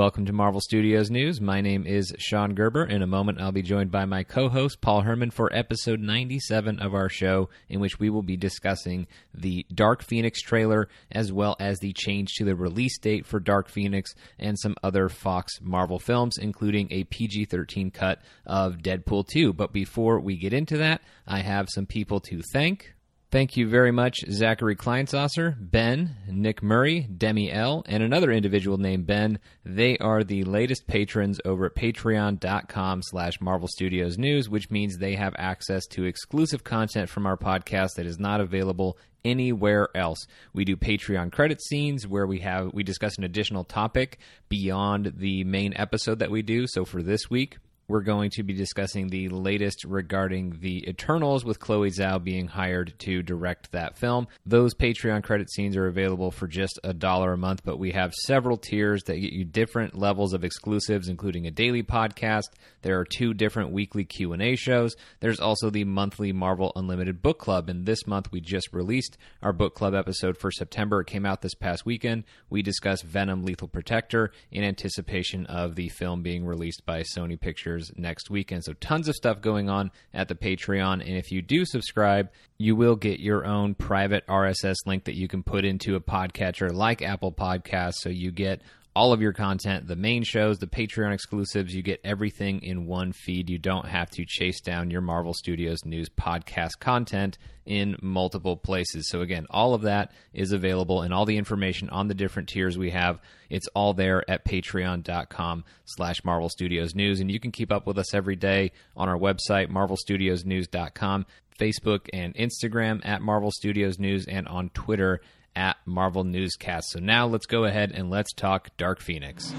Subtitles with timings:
[0.00, 1.42] Welcome to Marvel Studios News.
[1.42, 2.86] My name is Sean Gerber.
[2.86, 6.80] In a moment, I'll be joined by my co host, Paul Herman, for episode 97
[6.80, 11.54] of our show, in which we will be discussing the Dark Phoenix trailer, as well
[11.60, 15.98] as the change to the release date for Dark Phoenix and some other Fox Marvel
[15.98, 19.52] films, including a PG 13 cut of Deadpool 2.
[19.52, 22.94] But before we get into that, I have some people to thank.
[23.30, 29.06] Thank you very much, Zachary Kleinsasser, Ben, Nick Murray, Demi L, and another individual named
[29.06, 29.38] Ben.
[29.64, 35.14] They are the latest patrons over at patreon.com slash Marvel Studios News, which means they
[35.14, 40.26] have access to exclusive content from our podcast that is not available anywhere else.
[40.52, 44.18] We do Patreon credit scenes where we have we discuss an additional topic
[44.48, 46.66] beyond the main episode that we do.
[46.66, 47.58] So for this week,
[47.90, 52.94] we're going to be discussing the latest regarding the Eternals with Chloe Zhao being hired
[53.00, 54.28] to direct that film.
[54.46, 58.14] Those Patreon credit scenes are available for just a dollar a month, but we have
[58.14, 62.50] several tiers that get you different levels of exclusives, including a daily podcast.
[62.82, 64.94] There are two different weekly Q&A shows.
[65.18, 69.52] There's also the monthly Marvel Unlimited Book Club, and this month we just released our
[69.52, 71.00] book club episode for September.
[71.00, 72.22] It came out this past weekend.
[72.48, 77.79] We discussed Venom Lethal Protector in anticipation of the film being released by Sony Pictures
[77.96, 78.64] next weekend.
[78.64, 81.00] So, tons of stuff going on at the Patreon.
[81.00, 85.28] And if you do subscribe, you will get your own private RSS link that you
[85.28, 87.98] can put into a podcatcher like Apple Podcasts.
[88.00, 88.62] So, you get
[88.94, 91.74] all of your content, the main shows, the Patreon exclusives.
[91.74, 93.48] You get everything in one feed.
[93.48, 99.08] You don't have to chase down your Marvel Studios News podcast content in multiple places.
[99.08, 102.76] So again, all of that is available and all the information on the different tiers
[102.76, 107.20] we have, it's all there at patreon.com slash Marvel Studios News.
[107.20, 111.26] And you can keep up with us every day on our website, marvelstudiosnews.com,
[111.60, 115.20] Facebook and Instagram at Marvel Studios News, and on Twitter
[115.54, 116.90] at Marvel Newscast.
[116.90, 119.52] So now let's go ahead and let's talk Dark Phoenix.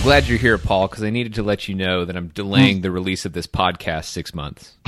[0.00, 2.80] I'm glad you're here, Paul, because I needed to let you know that I'm delaying
[2.80, 4.78] the release of this podcast six months.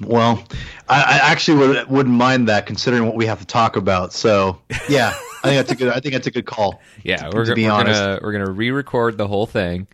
[0.00, 0.44] Well,
[0.88, 4.12] I, I actually would, wouldn't mind that considering what we have to talk about.
[4.12, 5.88] So, yeah, I think that's a good.
[5.88, 6.82] I think that's a good call.
[7.02, 9.86] Yeah, to, we're, to we're gonna we're gonna re-record the whole thing.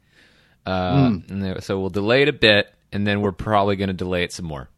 [0.67, 1.63] Uh, mm.
[1.63, 4.47] So we'll delay it a bit, and then we're probably going to delay it some
[4.47, 4.69] more.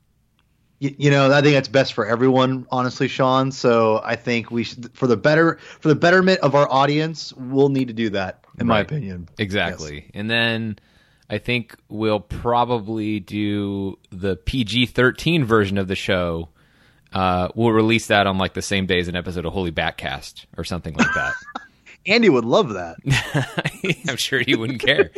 [0.78, 3.52] You, you, know, I think that's best for everyone, honestly, Sean.
[3.52, 7.68] So I think we should, for the better, for the betterment of our audience, we'll
[7.68, 8.76] need to do that, in right.
[8.76, 9.28] my opinion.
[9.38, 10.10] Exactly, yes.
[10.14, 10.78] and then.
[11.30, 16.50] I think we'll probably do the PG 13 version of the show.
[17.10, 20.44] Uh, we'll release that on like the same day as an episode of Holy Batcast
[20.58, 21.32] or something like that.
[22.06, 22.96] Andy would love that.
[24.08, 25.10] I'm sure he wouldn't care.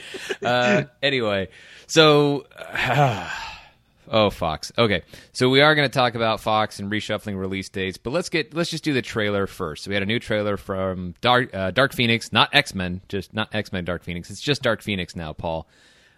[0.43, 1.49] Uh, anyway,
[1.87, 2.47] so.
[2.57, 3.31] Uh,
[4.09, 4.73] oh, Fox.
[4.77, 5.03] Okay,
[5.33, 8.55] so we are going to talk about Fox and reshuffling release dates, but let's get
[8.55, 9.85] let's just do the trailer first.
[9.85, 13.33] So we had a new trailer from Dark uh, Dark Phoenix, not X Men, just
[13.33, 14.31] not X Men Dark Phoenix.
[14.31, 15.67] It's just Dark Phoenix now, Paul.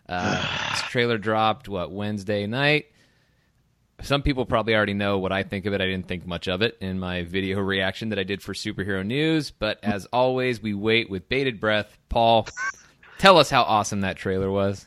[0.09, 2.87] Uh, this trailer dropped what Wednesday night
[4.03, 5.81] some people probably already know what I think of it.
[5.81, 9.05] I didn't think much of it in my video reaction that I did for Superhero
[9.05, 9.51] News.
[9.51, 11.97] But as always, we wait with bated breath.
[12.09, 12.47] Paul,
[13.19, 14.87] tell us how awesome that trailer was.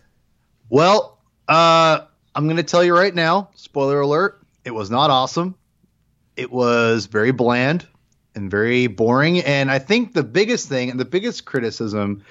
[0.70, 1.18] Well,
[1.48, 2.02] uh,
[2.36, 5.56] I'm going to tell you right now spoiler alert, it was not awesome.
[6.36, 7.88] It was very bland
[8.36, 9.40] and very boring.
[9.40, 12.24] And I think the biggest thing and the biggest criticism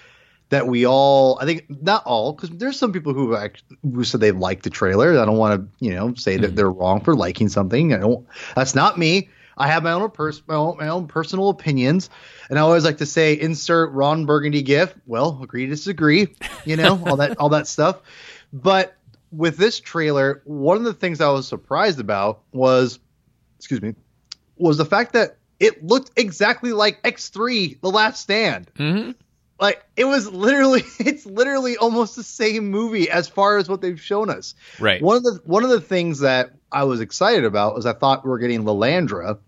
[0.51, 3.37] that we all, I think not all, because there's some people who
[3.83, 5.19] who said they liked the trailer.
[5.19, 7.93] I don't want to, you know, say that they're wrong for liking something.
[7.93, 8.27] I don't.
[8.57, 9.29] That's not me.
[9.59, 12.09] I have my own, pers- my own my own personal opinions,
[12.49, 14.95] and I always like to say, insert Ron Burgundy gif.
[15.07, 16.29] Well, agree to disagree.
[16.65, 18.01] You know, all that all that stuff.
[18.53, 18.97] But
[19.31, 22.99] with this trailer, one of the things I was surprised about was,
[23.59, 23.95] excuse me,
[24.57, 28.71] was the fact that it looked exactly like X3: The Last Stand.
[28.79, 29.11] Mm-hmm
[29.61, 34.01] like it was literally it's literally almost the same movie as far as what they've
[34.01, 34.55] shown us.
[34.79, 35.03] Right.
[35.03, 38.25] One of the one of the things that I was excited about was I thought
[38.25, 39.39] we were getting Lilandra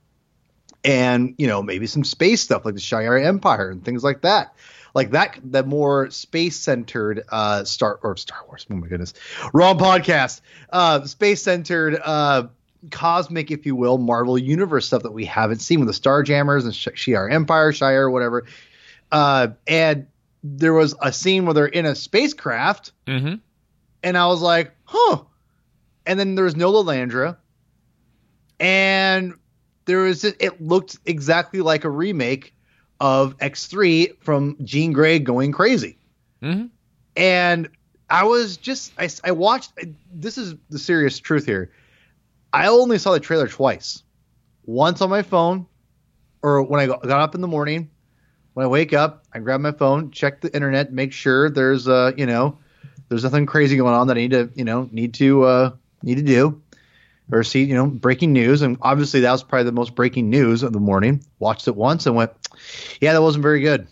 [0.82, 4.54] and, you know, maybe some space stuff like the Shi'ar Empire and things like that.
[4.94, 9.14] Like that that more space centered uh Star or Star Wars, oh my goodness.
[9.52, 10.40] Wrong podcast.
[10.70, 12.48] Uh space centered uh
[12.90, 16.72] cosmic, if you will, Marvel Universe stuff that we haven't seen with the Starjammers and
[16.72, 18.46] Shi'ar Empire, Shire, whatever.
[19.12, 20.06] Uh, and
[20.42, 23.34] there was a scene where they're in a spacecraft, mm-hmm.
[24.02, 25.22] and I was like, huh.
[26.06, 27.36] And then there was no Lilandra,
[28.58, 29.34] and
[29.84, 32.54] there was it looked exactly like a remake
[33.00, 35.98] of X3 from Jean Grey going crazy.
[36.42, 36.66] Mm-hmm.
[37.16, 37.68] And
[38.08, 39.72] I was just I, I watched.
[40.12, 41.70] This is the serious truth here.
[42.52, 44.02] I only saw the trailer twice.
[44.64, 45.66] Once on my phone,
[46.42, 47.90] or when I got up in the morning.
[48.54, 52.12] When I wake up, I grab my phone, check the internet, make sure there's uh
[52.16, 52.58] you know
[53.08, 55.70] there's nothing crazy going on that I need to you know need to uh
[56.02, 56.60] need to do
[57.32, 60.62] or see you know breaking news and obviously that was probably the most breaking news
[60.62, 61.24] of the morning.
[61.38, 62.32] Watched it once and went,
[63.00, 63.86] yeah, that wasn't very good.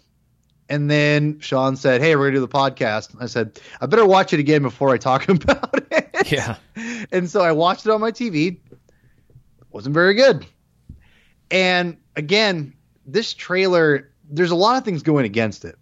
[0.71, 4.35] And then Sean said, "Hey, we're gonna do the podcast." I said, "I better watch
[4.35, 6.57] it again before I talk about it." Yeah.
[7.11, 8.59] and so I watched it on my TV.
[9.71, 10.45] wasn't very good.
[11.51, 12.75] And again,
[13.07, 15.77] this trailer, there's a lot of things going against it.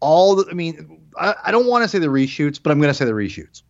[0.00, 2.90] All the, I mean, I, I don't want to say the reshoots, but I'm going
[2.90, 3.62] to say the reshoots.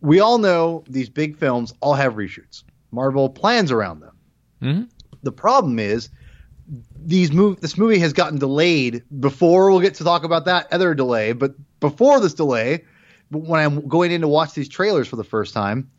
[0.00, 2.64] We all know these big films all have reshoots.
[2.90, 4.16] Marvel plans around them.
[4.60, 4.82] Mm-hmm.
[5.22, 6.10] The problem is
[7.04, 10.94] these move this movie has gotten delayed before we'll get to talk about that other
[10.94, 12.84] delay, but before this delay,
[13.30, 15.90] when I'm going in to watch these trailers for the first time,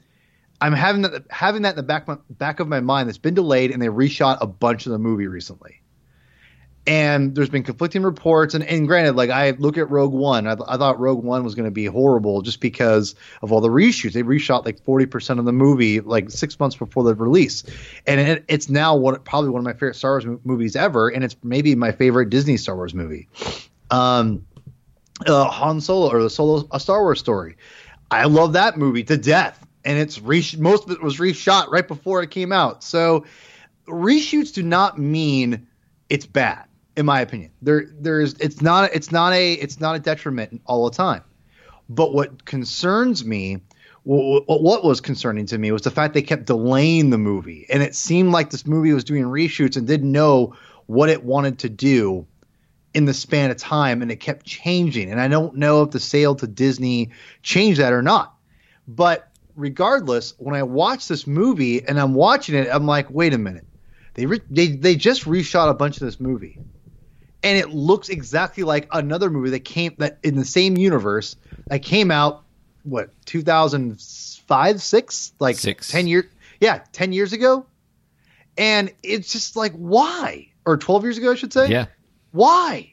[0.62, 3.72] I'm having that having that in the back back of my mind that's been delayed
[3.72, 5.82] and they reshot a bunch of the movie recently.
[6.86, 10.58] And there's been conflicting reports, and, and granted, like I look at Rogue One, I,
[10.68, 14.12] I thought Rogue One was going to be horrible just because of all the reshoots.
[14.12, 17.64] They reshot like 40% of the movie like six months before the release,
[18.06, 21.24] and it, it's now one probably one of my favorite Star Wars movies ever, and
[21.24, 23.30] it's maybe my favorite Disney Star Wars movie.
[23.90, 24.46] Um,
[25.26, 27.56] uh, Han Solo or the Solo a Star Wars story.
[28.12, 31.88] I love that movie to death, and it's re- most of it was reshot right
[31.88, 32.84] before it came out.
[32.84, 33.26] So
[33.88, 35.68] reshoots do not mean
[36.10, 37.52] it's bad, in my opinion.
[37.62, 41.24] There, there's it's not it's not a it's not a detriment all the time.
[41.90, 43.62] But what concerns me,
[44.04, 47.94] what, was concerning to me was the fact they kept delaying the movie, and it
[47.94, 50.56] seemed like this movie was doing reshoots and didn't know
[50.86, 52.26] what it wanted to do
[52.94, 55.12] in the span of time and it kept changing.
[55.12, 57.10] And I don't know if the sale to Disney
[57.42, 58.36] changed that or not.
[58.88, 63.38] But regardless, when I watch this movie and I'm watching it, I'm like, wait a
[63.38, 63.66] minute.
[64.14, 66.60] They re- they they just reshot a bunch of this movie.
[67.44, 71.36] And it looks exactly like another movie that came that in the same universe
[71.68, 72.44] that came out
[72.84, 75.90] what 2005 6 like Six.
[75.90, 76.26] 10 years
[76.60, 77.66] yeah 10 years ago
[78.58, 81.86] and it's just like why or 12 years ago I should say Yeah.
[82.32, 82.93] why?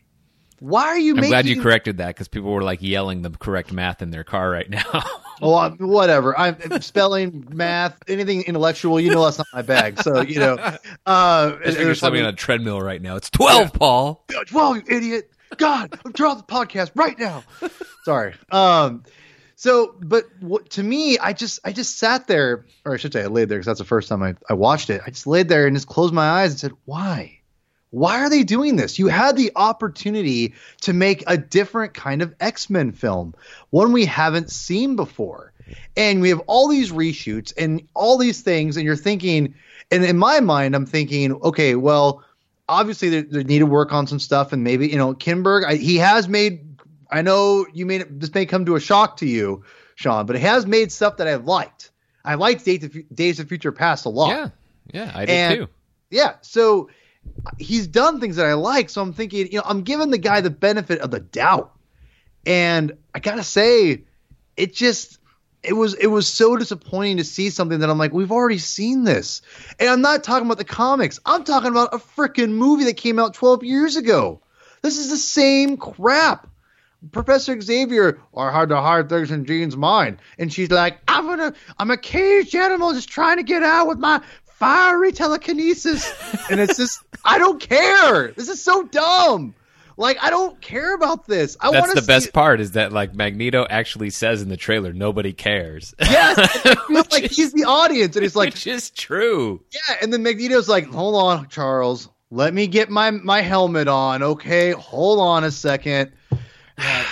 [0.61, 1.31] Why are you I'm making?
[1.31, 4.49] glad you corrected that because people were like yelling the correct math in their car
[4.51, 4.85] right now.
[5.43, 6.39] Well, I'm- whatever.
[6.39, 9.01] I'm spelling, math, anything intellectual.
[9.01, 9.99] You know that's not my bag.
[10.03, 10.77] So you know.
[11.07, 13.17] Uh, there's something on a treadmill right now.
[13.17, 14.23] It's 12, Paul.
[14.31, 15.31] something- Well, you idiot!
[15.57, 17.43] God, I'm off the podcast right now.
[18.05, 18.35] Sorry.
[18.53, 19.05] Um.
[19.57, 23.23] So, but what, to me, I just I just sat there, or I should say,
[23.23, 25.01] I laid there because that's the first time I, I watched it.
[25.07, 27.40] I just laid there and just closed my eyes and said, "Why?
[27.91, 28.99] Why are they doing this?
[28.99, 33.35] You had the opportunity to make a different kind of X Men film,
[33.71, 35.53] one we haven't seen before.
[35.97, 39.55] And we have all these reshoots and all these things, and you're thinking,
[39.91, 42.25] and in my mind, I'm thinking, okay, well,
[42.69, 45.77] obviously they, they need to work on some stuff, and maybe you know, Kinberg, I,
[45.77, 46.67] he has made.
[47.11, 49.65] I know you made this may come to a shock to you,
[49.97, 51.91] Sean, but it has made stuff that I've liked.
[52.25, 54.29] I liked Days of, Days of Future Past a lot.
[54.31, 54.49] Yeah.
[54.93, 55.69] Yeah, I did And- too.
[56.11, 56.91] Yeah, so
[57.59, 58.91] he's done things that I like.
[58.91, 61.73] So I'm thinking, you know, I'm giving the guy the benefit of the doubt.
[62.47, 64.05] And I gotta say,
[64.57, 65.19] it just
[65.63, 69.05] it was it was so disappointing to see something that I'm like, we've already seen
[69.05, 69.43] this.
[69.79, 71.21] And I'm not talking about the comics.
[71.27, 74.41] I'm talking about a freaking movie that came out 12 years ago.
[74.83, 76.47] This is the same crap.
[77.13, 80.19] Professor Xavier, or hard to hide things in Jean's mind.
[80.39, 83.99] And she's like, I'm gonna I'm a caged animal just trying to get out with
[83.99, 84.23] my
[84.61, 86.09] fiery telekinesis.
[86.51, 88.31] and it's just I don't care.
[88.33, 89.55] This is so dumb.
[89.97, 91.57] Like I don't care about this.
[91.61, 95.33] I That's the best part is that like Magneto actually says in the trailer, nobody
[95.33, 95.95] cares.
[96.01, 99.61] Yes, I feel like he's the audience, and he's like, Which is true.
[99.73, 99.97] yeah.
[100.01, 104.23] And then Magneto's like, hold on, Charles, let me get my my helmet on.
[104.23, 106.13] Okay, hold on a second.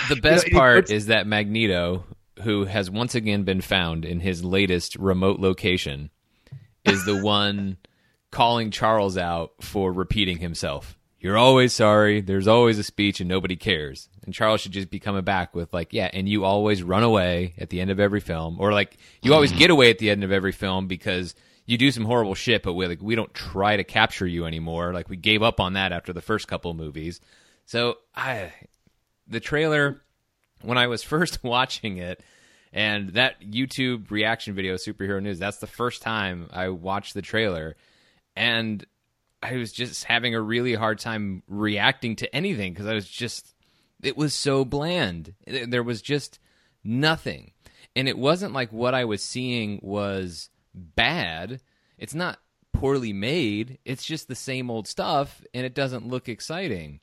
[0.09, 2.03] The best You know, part is that Magneto,
[2.41, 6.09] who has once again been found in his latest remote location,
[6.85, 7.77] is the one
[8.31, 10.97] calling Charles out for repeating himself.
[11.19, 12.21] You're always sorry.
[12.21, 14.07] There's always a speech, and nobody cares.
[14.23, 17.55] And Charles should just be coming back with like, yeah, and you always run away
[17.57, 20.23] at the end of every film, or like you always get away at the end
[20.23, 23.75] of every film because you do some horrible shit, but we like we don't try
[23.75, 24.93] to capture you anymore.
[24.93, 27.19] Like we gave up on that after the first couple movies.
[27.65, 28.53] So I,
[29.27, 30.01] the trailer
[30.61, 32.23] when I was first watching it
[32.71, 37.75] and that YouTube reaction video, Superhero News, that's the first time I watched the trailer.
[38.35, 38.85] And
[39.41, 43.55] I was just having a really hard time reacting to anything because I was just,
[44.03, 45.33] it was so bland.
[45.45, 46.39] There was just
[46.83, 47.51] nothing.
[47.95, 51.61] And it wasn't like what I was seeing was bad.
[51.97, 52.39] It's not
[52.71, 53.79] poorly made.
[53.83, 56.99] It's just the same old stuff, and it doesn't look exciting.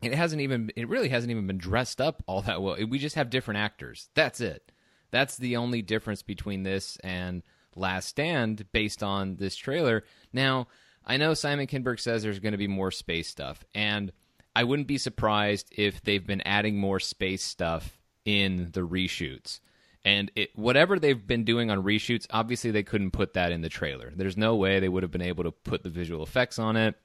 [0.00, 0.70] It hasn't even.
[0.76, 2.76] It really hasn't even been dressed up all that well.
[2.88, 4.08] We just have different actors.
[4.14, 4.72] That's it.
[5.10, 7.42] That's the only difference between this and
[7.76, 10.04] Last Stand, based on this trailer.
[10.32, 10.68] Now,
[11.04, 14.12] I know Simon Kinberg says there's going to be more space stuff, and
[14.54, 19.60] I wouldn't be surprised if they've been adding more space stuff in the reshoots.
[20.04, 23.68] And it, whatever they've been doing on reshoots, obviously they couldn't put that in the
[23.68, 24.12] trailer.
[24.14, 26.96] There's no way they would have been able to put the visual effects on it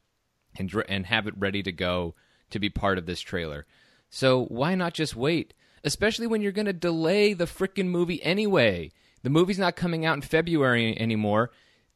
[0.58, 2.16] and and have it ready to go
[2.52, 3.66] to be part of this trailer.
[4.10, 5.54] So why not just wait?
[5.86, 8.92] Especially when you're going to delay the freaking movie anyway.
[9.24, 11.51] The movie's not coming out in February anymore.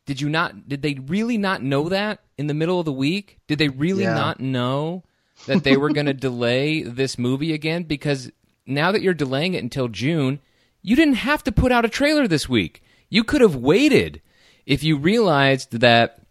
[0.06, 0.70] Did you not?
[0.70, 3.40] Did they really not know that in the middle of the week?
[3.48, 4.14] Did they really Yeah.
[4.14, 5.04] not know
[5.46, 7.84] that they were going to delay this movie again?
[7.84, 8.32] Because
[8.66, 10.40] now that you're delaying it until June,
[10.82, 12.82] you didn't have to put out a trailer this week.
[13.10, 14.22] You could have waited
[14.66, 16.22] if you realized that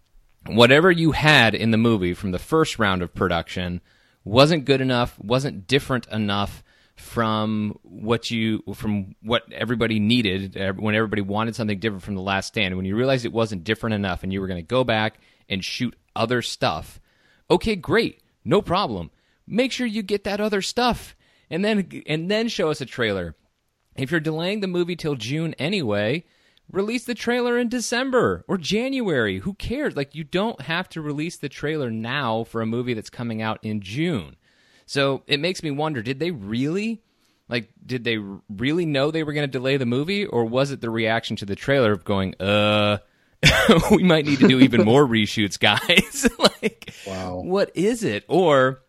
[0.46, 3.80] whatever you had in the movie from the first round of production
[4.24, 6.62] wasn't good enough, wasn't different enough
[7.08, 12.48] from what you from what everybody needed when everybody wanted something different from the last
[12.48, 15.18] stand when you realized it wasn't different enough and you were going to go back
[15.48, 17.00] and shoot other stuff
[17.50, 19.10] okay great no problem
[19.46, 21.16] make sure you get that other stuff
[21.50, 23.34] and then and then show us a trailer
[23.98, 26.24] if you're delaying the movie till June anyway,
[26.70, 29.40] release the trailer in December or January.
[29.40, 29.96] Who cares?
[29.96, 33.58] Like, you don't have to release the trailer now for a movie that's coming out
[33.62, 34.36] in June.
[34.88, 37.02] So it makes me wonder did they really?
[37.48, 38.18] Like, did they
[38.50, 41.46] really know they were going to delay the movie, or was it the reaction to
[41.46, 42.98] the trailer of going, uh,
[43.90, 46.28] we might need to do even more reshoots, guys?
[46.38, 47.40] like, Wow.
[47.40, 48.24] what is it?
[48.28, 48.82] Or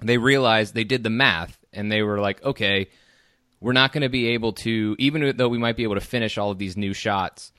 [0.00, 2.88] they realized they did the math and they were like, okay,
[3.60, 6.36] we're not going to be able to, even though we might be able to finish
[6.36, 7.52] all of these new shots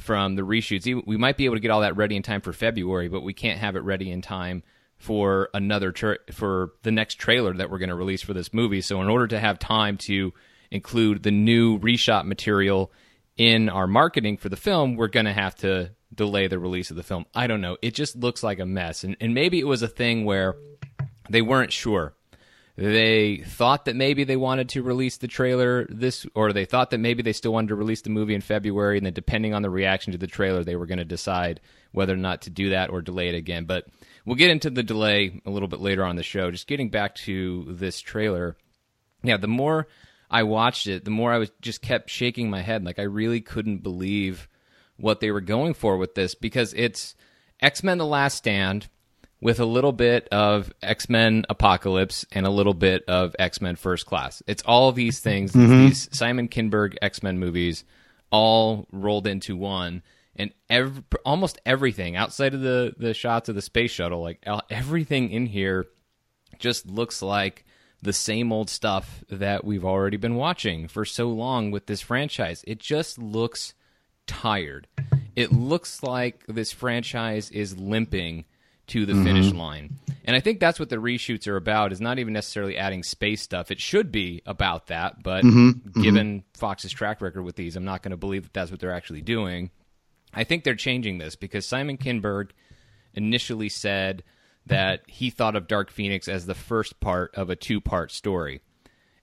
[0.00, 2.52] from the reshoots, we might be able to get all that ready in time for
[2.52, 4.62] February, but we can't have it ready in time
[5.04, 8.80] for another tra- for the next trailer that we're going to release for this movie.
[8.80, 10.32] So in order to have time to
[10.70, 12.90] include the new reshot material
[13.36, 16.96] in our marketing for the film, we're going to have to delay the release of
[16.96, 17.26] the film.
[17.34, 17.76] I don't know.
[17.82, 19.04] It just looks like a mess.
[19.04, 20.56] And, and maybe it was a thing where
[21.28, 22.14] they weren't sure.
[22.76, 26.98] They thought that maybe they wanted to release the trailer this, or they thought that
[26.98, 29.70] maybe they still wanted to release the movie in February, and then depending on the
[29.70, 31.60] reaction to the trailer, they were going to decide
[31.92, 33.64] whether or not to do that or delay it again.
[33.64, 33.86] But
[34.24, 36.50] we'll get into the delay a little bit later on the show.
[36.50, 38.56] Just getting back to this trailer,
[39.22, 39.88] yeah, the more
[40.30, 42.84] I watched it, the more I was just kept shaking my head.
[42.84, 44.48] Like I really couldn't believe
[44.96, 47.14] what they were going for with this because it's
[47.60, 48.88] X Men: The Last Stand
[49.40, 53.76] with a little bit of X Men Apocalypse and a little bit of X Men
[53.76, 54.42] First Class.
[54.46, 55.86] It's all these things, mm-hmm.
[55.86, 57.84] these Simon Kinberg X Men movies,
[58.30, 60.02] all rolled into one.
[60.36, 65.30] And ev- almost everything outside of the the shots of the space shuttle, like everything
[65.30, 65.86] in here,
[66.58, 67.64] just looks like
[68.02, 72.62] the same old stuff that we've already been watching for so long with this franchise.
[72.66, 73.74] It just looks
[74.26, 74.86] tired.
[75.34, 78.44] It looks like this franchise is limping
[78.88, 79.24] to the mm-hmm.
[79.24, 79.98] finish line.
[80.26, 83.40] And I think that's what the reshoots are about is not even necessarily adding space
[83.40, 83.70] stuff.
[83.70, 85.70] It should be about that, but mm-hmm.
[85.70, 86.02] Mm-hmm.
[86.02, 88.92] given Fox's track record with these, I'm not going to believe that that's what they're
[88.92, 89.70] actually doing.
[90.34, 92.50] I think they're changing this because Simon Kinberg
[93.14, 94.22] initially said
[94.66, 98.60] that he thought of Dark Phoenix as the first part of a two part story.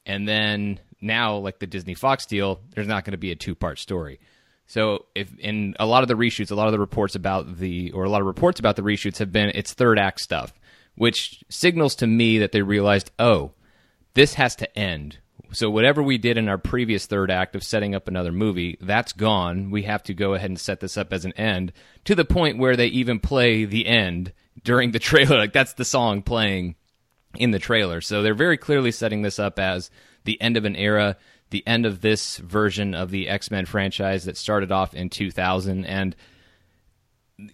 [0.05, 3.55] And then now, like the Disney Fox deal, there's not going to be a two
[3.55, 4.19] part story.
[4.67, 7.91] So if in a lot of the reshoots, a lot of the reports about the
[7.91, 10.53] or a lot of reports about the reshoots have been it's third act stuff,
[10.95, 13.51] which signals to me that they realized, oh,
[14.13, 15.17] this has to end.
[15.53, 19.11] So whatever we did in our previous third act of setting up another movie, that's
[19.11, 19.69] gone.
[19.69, 21.73] We have to go ahead and set this up as an end
[22.05, 25.37] to the point where they even play the end during the trailer.
[25.37, 26.75] Like that's the song playing
[27.35, 28.01] in the trailer.
[28.01, 29.89] So they're very clearly setting this up as
[30.23, 31.17] the end of an era,
[31.49, 36.15] the end of this version of the X-Men franchise that started off in 2000 and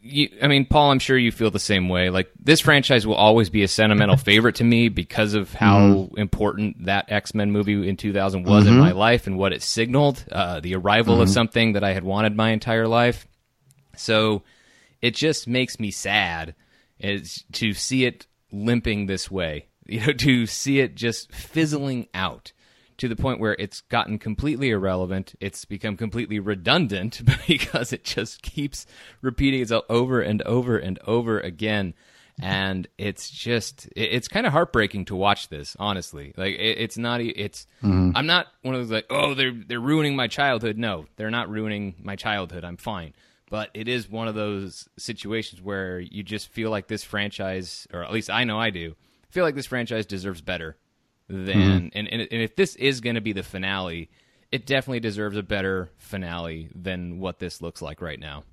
[0.02, 2.10] you, I mean, Paul, I'm sure you feel the same way.
[2.10, 6.20] Like this franchise will always be a sentimental favorite to me because of how mm-hmm.
[6.20, 8.82] important that X Men movie in 2000 was in mm-hmm.
[8.82, 11.34] my life and what it signaled, uh, the arrival of mm-hmm.
[11.34, 13.28] something that I had wanted my entire life.
[13.96, 14.44] So
[15.02, 16.56] it just makes me sad
[17.00, 19.68] is to see it limping this way.
[19.90, 22.52] You know, to see it just fizzling out
[22.98, 25.36] to the point where it's gotten completely irrelevant.
[25.40, 28.86] It's become completely redundant because it just keeps
[29.22, 31.94] repeating itself over and over and over again.
[32.40, 36.34] And it's just, it's kind of heartbreaking to watch this, honestly.
[36.38, 38.12] Like, it's not, it's, mm-hmm.
[38.16, 40.78] I'm not one of those like, oh, they're, they're ruining my childhood.
[40.78, 42.64] No, they're not ruining my childhood.
[42.64, 43.14] I'm fine.
[43.50, 48.04] but it is one of those situations where you just feel like this franchise, or
[48.04, 48.96] at least I know I do,
[49.30, 50.76] feel like this franchise deserves better
[51.28, 51.48] than.
[51.48, 51.98] Mm-hmm.
[51.98, 54.10] And, and, and if this is going to be the finale,
[54.52, 58.44] it definitely deserves a better finale than what this looks like right now.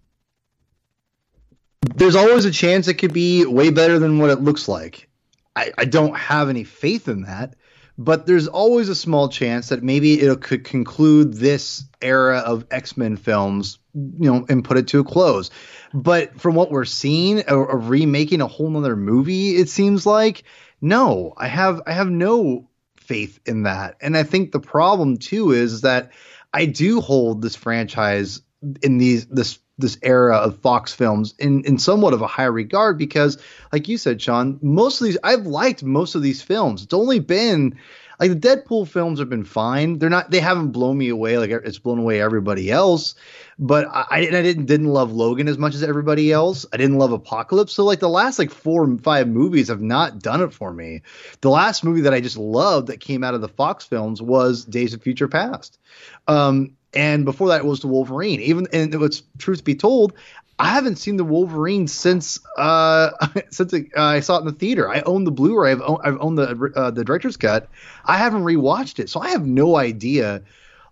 [1.94, 5.08] There's always a chance it could be way better than what it looks like.
[5.54, 7.54] I, I don't have any faith in that
[7.96, 13.16] but there's always a small chance that maybe it could conclude this era of X-Men
[13.16, 15.50] films, you know, and put it to a close.
[15.92, 20.42] But from what we're seeing, a, a remaking a whole nother movie, it seems like
[20.84, 23.96] no, I have I have no faith in that.
[24.02, 26.12] And I think the problem too is that
[26.52, 28.42] I do hold this franchise
[28.82, 32.98] in these this this era of Fox films in in somewhat of a high regard
[32.98, 33.38] because,
[33.72, 36.82] like you said, Sean, most of these I've liked most of these films.
[36.82, 37.76] It's only been
[38.20, 39.98] like the Deadpool films have been fine.
[39.98, 43.14] They're not they haven't blown me away like it's blown away everybody else.
[43.58, 46.66] But I, I didn't didn't love Logan as much as everybody else.
[46.72, 47.72] I didn't love Apocalypse.
[47.72, 51.02] So like the last like four five movies have not done it for me.
[51.40, 54.64] The last movie that I just loved that came out of the Fox films was
[54.64, 55.78] Days of Future Past.
[56.26, 58.40] Um, and before that it was the Wolverine.
[58.40, 60.14] Even and what's truth be told,
[60.58, 63.10] I haven't seen the Wolverine since uh,
[63.50, 64.88] since uh, I saw it in the theater.
[64.88, 65.72] I own the Blu-ray.
[65.72, 67.68] I've I've owned the uh, the director's cut.
[68.04, 70.42] I haven't rewatched it, so I have no idea.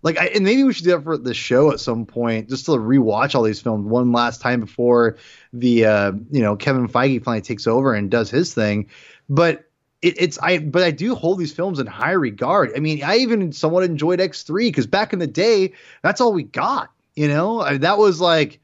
[0.01, 2.65] Like, I, and maybe we should do that for the show at some point, just
[2.65, 5.15] to rewatch all these films one last time before
[5.53, 8.89] the uh, you know Kevin Feige finally takes over and does his thing.
[9.29, 9.63] But
[10.01, 12.73] it, it's I but I do hold these films in high regard.
[12.75, 16.33] I mean, I even somewhat enjoyed X three because back in the day, that's all
[16.33, 16.89] we got.
[17.15, 18.59] You know, I, that was like,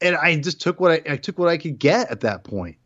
[0.00, 2.76] and I just took what I, I took what I could get at that point.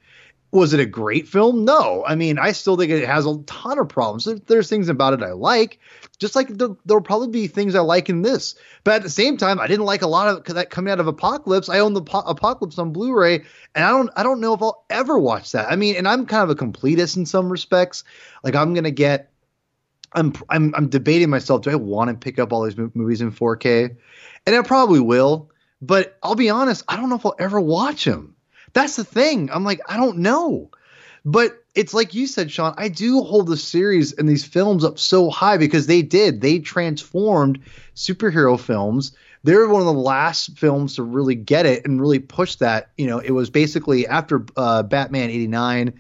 [0.51, 1.65] Was it a great film?
[1.65, 2.05] No.
[2.07, 4.29] I mean, I still think it has a ton of problems.
[4.47, 5.79] There's things about it I like,
[6.19, 8.55] just like there, will probably be things I like in this.
[8.85, 11.07] But at the same time, I didn't like a lot of that coming out of
[11.07, 11.71] Apocalypse.
[11.71, 13.37] I own the po- Apocalypse on Blu-ray,
[13.75, 15.73] and I don't I don't know if I'll ever watch that.
[15.73, 18.05] I mean, and I'm kind of a completist in some respects.
[18.45, 19.31] Like I'm gonna get.
[20.13, 21.63] I'm I'm I'm debating myself.
[21.63, 23.97] Do I want to pick up all these movies in 4K?
[24.47, 25.51] And I probably will.
[25.83, 28.37] But I'll be honest, I don't know if I'll ever watch them.
[28.73, 29.51] That's the thing.
[29.51, 30.71] I'm like, I don't know.
[31.25, 34.99] But it's like you said, Sean, I do hold the series and these films up
[34.99, 36.41] so high because they did.
[36.41, 37.61] They transformed
[37.95, 39.13] superhero films.
[39.45, 42.91] They're one of the last films to really get it and really push that.
[42.97, 45.95] You know, it was basically after uh, Batman 89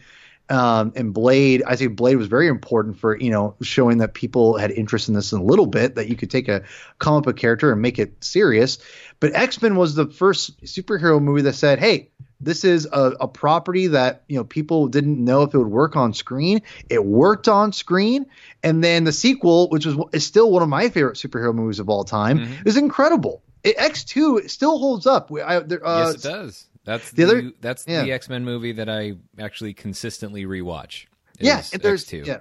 [0.48, 1.62] um, and Blade.
[1.66, 5.14] I think Blade was very important for, you know, showing that people had interest in
[5.14, 6.62] this in a little bit, that you could take a
[6.98, 8.78] comic book character and make it serious.
[9.20, 13.28] But X Men was the first superhero movie that said, hey, this is a, a,
[13.28, 16.62] property that you know people didn't know if it would work on screen.
[16.90, 18.26] It worked on screen,
[18.64, 21.88] and then the sequel, which was is still one of my favorite superhero movies of
[21.88, 22.68] all time, mm-hmm.
[22.68, 23.42] is incredible.
[23.64, 25.31] X two still holds up.
[25.33, 26.66] I, there, uh, yes, it does.
[26.85, 27.53] That's the, the other.
[27.61, 28.03] That's yeah.
[28.03, 31.07] the X Men movie that I actually consistently rewatch.
[31.38, 32.27] Yeah, there's X2.
[32.27, 32.38] yeah.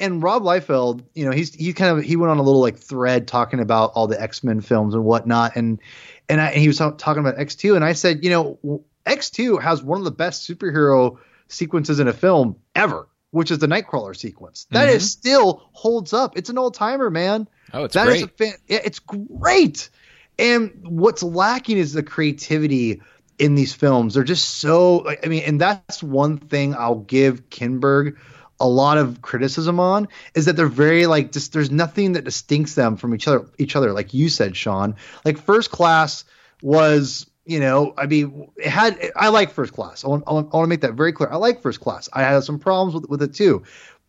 [0.00, 2.78] And Rob Liefeld, you know, he's he kind of he went on a little like
[2.78, 5.80] thread talking about all the X Men films and whatnot, and
[6.28, 9.60] and, I, and he was talking about X two, and I said, you know, X2
[9.62, 11.18] has one of the best superhero
[11.48, 14.66] sequences in a film ever, which is the Nightcrawler sequence.
[14.70, 14.96] That mm-hmm.
[14.96, 16.36] is still holds up.
[16.36, 17.48] It's an old timer, man.
[17.72, 18.16] Oh, it's that great.
[18.16, 19.90] Is a fan- yeah, it's great.
[20.38, 23.02] And what's lacking is the creativity
[23.42, 24.14] in these films.
[24.14, 25.06] They're just so.
[25.22, 28.16] I mean, and that's one thing I'll give Kinberg
[28.60, 32.76] a lot of criticism on is that they're very like just there's nothing that distincts
[32.76, 36.24] them from each other each other like you said Sean like first class
[36.62, 39.10] was you know, I mean, it had.
[39.16, 40.04] I like First Class.
[40.04, 41.28] I want, I want, to make that very clear.
[41.28, 42.08] I like First Class.
[42.12, 43.64] I had some problems with with it too.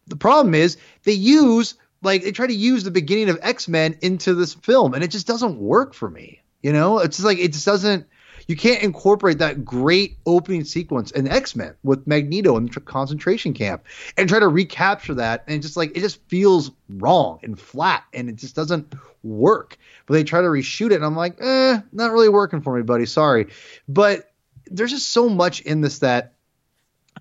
[0.05, 3.97] The problem is they use like they try to use the beginning of X Men
[4.01, 6.41] into this film, and it just doesn't work for me.
[6.61, 8.05] You know, it's just like it just doesn't.
[8.47, 13.53] You can't incorporate that great opening sequence in X Men with Magneto in the concentration
[13.53, 13.83] camp
[14.17, 18.29] and try to recapture that, and just like it just feels wrong and flat, and
[18.29, 19.77] it just doesn't work.
[20.05, 22.83] But they try to reshoot it, and I'm like, eh, not really working for me,
[22.83, 23.05] buddy.
[23.05, 23.47] Sorry.
[23.87, 24.31] But
[24.65, 26.33] there's just so much in this that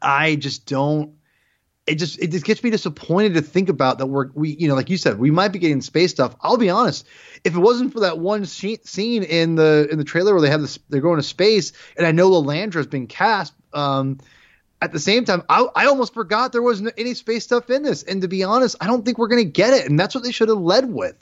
[0.00, 1.14] I just don't.
[1.86, 4.76] It just it just gets me disappointed to think about that we're we you know
[4.76, 6.36] like you said we might be getting space stuff.
[6.40, 7.06] I'll be honest,
[7.42, 10.60] if it wasn't for that one scene in the in the trailer where they have
[10.60, 13.52] this they're going to space and I know Lilandra has been cast.
[13.72, 14.18] Um,
[14.80, 18.02] at the same time, I, I almost forgot there wasn't any space stuff in this.
[18.02, 19.88] And to be honest, I don't think we're going to get it.
[19.88, 21.14] And that's what they should have led with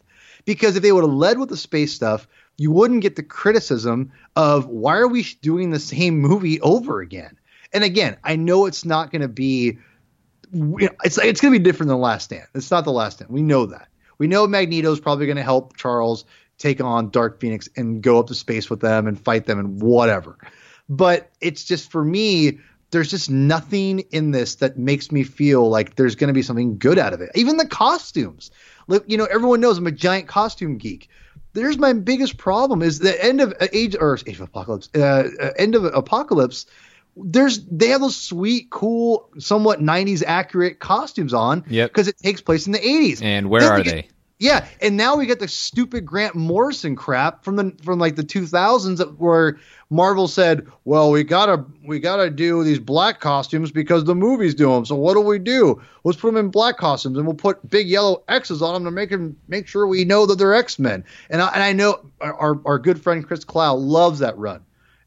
[0.47, 4.13] because if they would have led with the space stuff, you wouldn't get the criticism
[4.35, 7.37] of why are we doing the same movie over again?
[7.73, 9.79] And again, I know it's not going to be
[10.53, 12.47] it's it's going to be different than Last Stand.
[12.55, 13.31] It's not the Last Stand.
[13.31, 13.89] We know that.
[14.19, 16.25] We know Magneto's probably going to help Charles
[16.59, 19.81] take on Dark Phoenix and go up to space with them and fight them and
[19.81, 20.37] whatever.
[20.89, 22.59] But it's just for me,
[22.91, 26.77] there's just nothing in this that makes me feel like there's going to be something
[26.77, 27.31] good out of it.
[27.35, 28.51] Even the costumes.
[28.89, 31.09] Look, you know, everyone knows I'm a giant costume geek.
[31.53, 35.51] There's my biggest problem is the end of age or age of apocalypse, uh, uh,
[35.57, 36.67] end of apocalypse.
[37.25, 41.91] There's they have those sweet, cool, somewhat 90s accurate costumes on Yep.
[41.91, 43.23] because it takes place in the 80s.
[43.23, 44.09] And where Then are we get- they?
[44.39, 48.25] yeah, and now we get the stupid Grant Morrison crap from the from like the
[48.25, 49.59] 2000s where
[49.93, 54.71] Marvel said, "Well, we gotta we gotta do these black costumes because the movies do
[54.71, 54.85] them.
[54.87, 55.83] So what do we do?
[56.05, 58.91] Let's put them in black costumes and we'll put big yellow X's on them to
[58.93, 62.01] make them make sure we know that they're X Men." And I, and I know
[62.21, 64.61] our, our our good friend Chris Clow loves that run.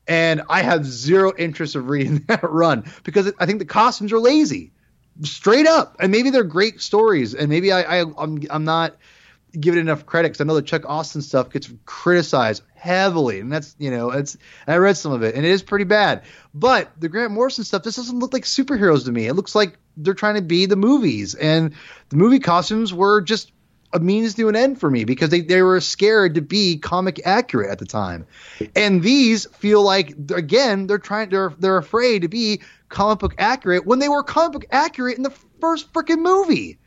[0.08, 4.20] And I have zero interest of reading that run because I think the costumes are
[4.20, 4.72] lazy
[5.22, 5.96] straight up.
[6.00, 8.98] And maybe they're great stories, and maybe I, I I'm I'm not
[9.60, 13.76] giving enough credit because I know the Chuck Austin stuff gets criticized heavily, and that's
[13.80, 14.38] you know it's
[14.68, 16.24] I read some of it, and it is pretty bad.
[16.54, 19.28] But the Grant Morrison stuff, this doesn't look like superheroes to me.
[19.28, 21.74] It looks like they're trying to be the movies, and
[22.10, 23.53] the movie costumes were just
[23.94, 27.22] a means to an end for me because they, they were scared to be comic
[27.26, 28.26] accurate at the time.
[28.76, 33.86] And these feel like again they're trying they're they're afraid to be comic book accurate
[33.86, 36.80] when they were comic book accurate in the first freaking movie.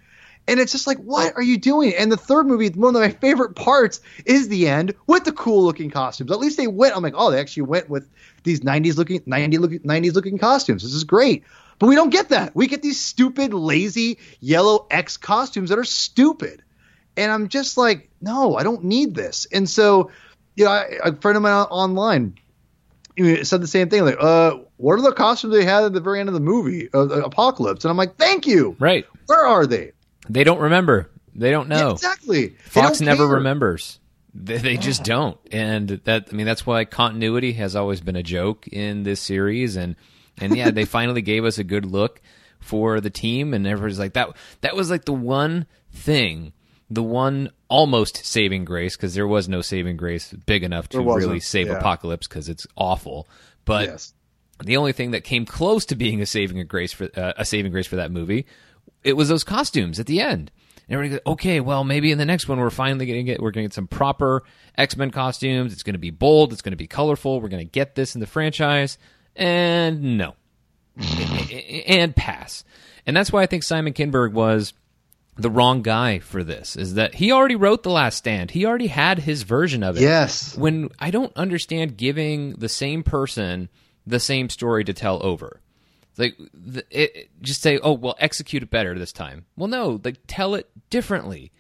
[0.49, 1.93] And it's just like, what are you doing?
[1.95, 5.65] And the third movie, one of my favorite parts is the end with the cool
[5.65, 6.31] looking costumes.
[6.31, 6.97] At least they went.
[6.97, 8.09] I'm like, oh, they actually went with
[8.45, 10.83] these 90s looking 90 looking 90s looking costumes.
[10.85, 11.43] This is great.
[11.79, 12.55] But we don't get that.
[12.55, 16.63] We get these stupid, lazy yellow X costumes that are stupid.
[17.17, 19.47] And I'm just like, no, I don't need this.
[19.53, 20.11] And so,
[20.55, 22.39] you know, I, a friend of mine online
[23.43, 24.05] said the same thing.
[24.05, 26.89] Like, uh, what are the costumes they had at the very end of the movie,
[26.93, 27.85] uh, the Apocalypse?
[27.85, 28.77] And I'm like, thank you.
[28.79, 29.07] Right.
[29.27, 29.93] Where are they?
[30.29, 31.11] They don't remember.
[31.35, 31.89] They don't know.
[31.89, 32.49] Yeah, exactly.
[32.65, 33.37] Fox never care.
[33.37, 34.01] remembers.
[34.35, 38.23] They, they just don't, and that I mean that's why continuity has always been a
[38.23, 39.97] joke in this series, and
[40.39, 42.21] and yeah, they finally gave us a good look
[42.61, 44.37] for the team, and everybody's like that.
[44.61, 46.53] That was like the one thing,
[46.89, 51.41] the one almost saving grace because there was no saving grace big enough to really
[51.41, 51.79] save yeah.
[51.79, 53.29] Apocalypse because it's awful,
[53.65, 54.15] but Yes.
[54.65, 57.73] the only thing that came close to being a saving grace for uh, a saving
[57.73, 58.47] grace for that movie,
[59.03, 60.53] it was those costumes at the end.
[60.89, 63.43] And everybody goes, okay, well, maybe in the next one we're finally going to get
[63.43, 64.45] we're going to get some proper
[64.79, 65.73] X Men costumes.
[65.73, 66.53] It's going to be bold.
[66.53, 67.41] It's going to be colorful.
[67.41, 68.97] We're going to get this in the franchise.
[69.35, 70.35] And no,
[71.87, 72.63] and pass.
[73.05, 74.73] And that's why I think Simon Kinberg was
[75.37, 76.77] the wrong guy for this.
[76.77, 78.51] Is that he already wrote The Last Stand.
[78.51, 80.57] He already had his version of it Yes.
[80.57, 83.69] when I don't understand giving the same person
[84.07, 85.61] the same story to tell over.
[86.19, 90.01] Like the, it, it- just say, "Oh, well, execute it better this time." Well, no,
[90.03, 91.53] like tell it differently.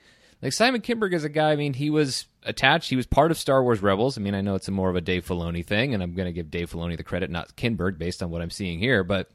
[0.42, 1.52] Like Simon Kinberg is a guy.
[1.52, 2.88] I mean, he was attached.
[2.88, 4.16] He was part of Star Wars Rebels.
[4.16, 6.26] I mean, I know it's a more of a Dave Filoni thing, and I'm going
[6.26, 9.02] to give Dave Filoni the credit, not Kinberg, based on what I'm seeing here.
[9.04, 9.28] But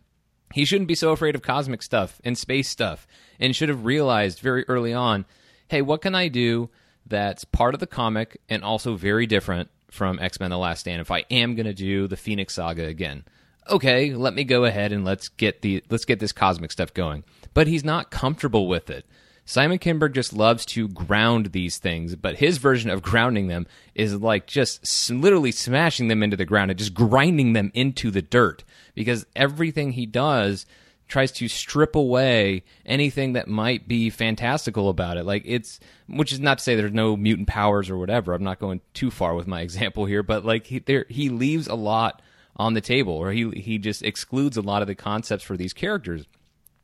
[0.53, 3.07] he shouldn't be so afraid of cosmic stuff and space stuff
[3.39, 5.25] and should have realized very early on
[5.69, 6.69] hey what can i do
[7.05, 11.11] that's part of the comic and also very different from x-men the last stand if
[11.11, 13.23] i am going to do the phoenix saga again?
[13.69, 17.23] Okay let me go ahead and let's get the let's get this cosmic stuff going.
[17.53, 19.05] But he's not comfortable with it
[19.45, 24.15] Simon Kinberg just loves to ground these things, but his version of grounding them is
[24.15, 28.63] like just literally smashing them into the ground and just grinding them into the dirt
[28.93, 30.65] because everything he does
[31.07, 35.25] tries to strip away anything that might be fantastical about it.
[35.25, 38.33] Like it's, which is not to say there's no mutant powers or whatever.
[38.33, 41.67] I'm not going too far with my example here, but like he, there, he leaves
[41.67, 42.21] a lot
[42.55, 45.73] on the table, or he he just excludes a lot of the concepts for these
[45.73, 46.25] characters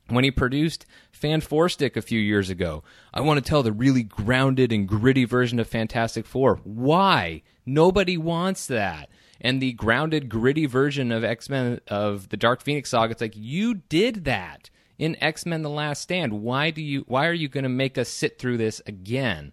[0.09, 2.83] when he produced Fan Four Stick a few years ago.
[3.13, 6.57] I want to tell the really grounded and gritty version of Fantastic Four.
[6.63, 7.43] Why?
[7.65, 9.09] Nobody wants that.
[9.39, 13.35] And the grounded, gritty version of X Men of the Dark Phoenix saga, it's like
[13.35, 16.41] you did that in X Men: The Last Stand.
[16.41, 17.03] Why do you?
[17.07, 19.51] Why are you going to make us sit through this again?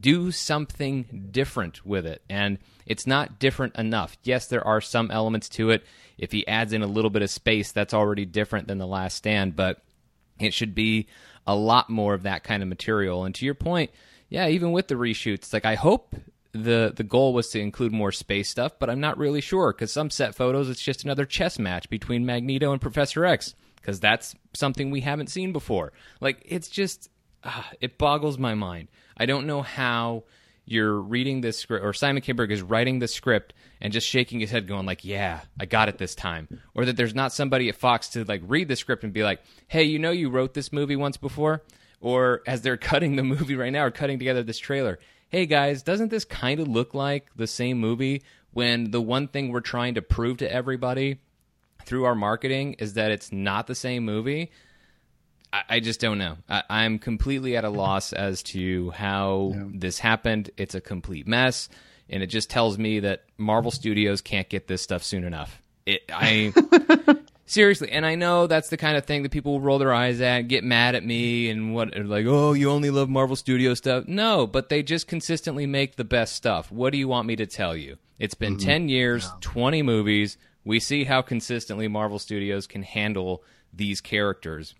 [0.00, 2.22] Do something different with it.
[2.28, 4.16] And it's not different enough.
[4.22, 5.84] Yes, there are some elements to it.
[6.18, 9.16] If he adds in a little bit of space, that's already different than The Last
[9.16, 9.82] Stand, but
[10.38, 11.06] it should be
[11.46, 13.24] a lot more of that kind of material.
[13.24, 13.90] And to your point,
[14.28, 16.14] yeah, even with the reshoots, like I hope
[16.52, 19.92] the the goal was to include more space stuff, but I'm not really sure because
[19.92, 24.34] some set photos it's just another chess match between Magneto and Professor X because that's
[24.54, 25.92] something we haven't seen before.
[26.20, 27.08] Like it's just
[27.44, 28.88] ah, it boggles my mind.
[29.16, 30.24] I don't know how
[30.64, 34.50] you're reading this script or Simon Kinberg is writing the script and just shaking his
[34.50, 37.76] head going like, "Yeah, I got it this time." Or that there's not somebody at
[37.76, 40.72] Fox to like read the script and be like, "Hey, you know you wrote this
[40.72, 41.62] movie once before?"
[42.00, 44.98] Or as they're cutting the movie right now or cutting together this trailer,
[45.28, 48.22] hey guys, doesn't this kind of look like the same movie?
[48.52, 51.18] When the one thing we're trying to prove to everybody
[51.84, 54.50] through our marketing is that it's not the same movie.
[55.52, 56.36] I, I just don't know.
[56.48, 59.64] I, am completely at a loss as to how yeah.
[59.74, 60.50] this happened.
[60.56, 61.68] It's a complete mess,
[62.08, 65.60] and it just tells me that Marvel Studios can't get this stuff soon enough.
[65.86, 66.52] It, I
[67.46, 70.20] seriously, and I know that's the kind of thing that people will roll their eyes
[70.20, 74.06] at, get mad at me, and what like, oh, you only love Marvel Studio stuff.
[74.06, 76.70] No, but they just consistently make the best stuff.
[76.70, 77.96] What do you want me to tell you?
[78.18, 78.66] It's been mm-hmm.
[78.66, 79.32] ten years, yeah.
[79.40, 80.36] twenty movies.
[80.64, 84.74] We see how consistently Marvel Studios can handle these characters.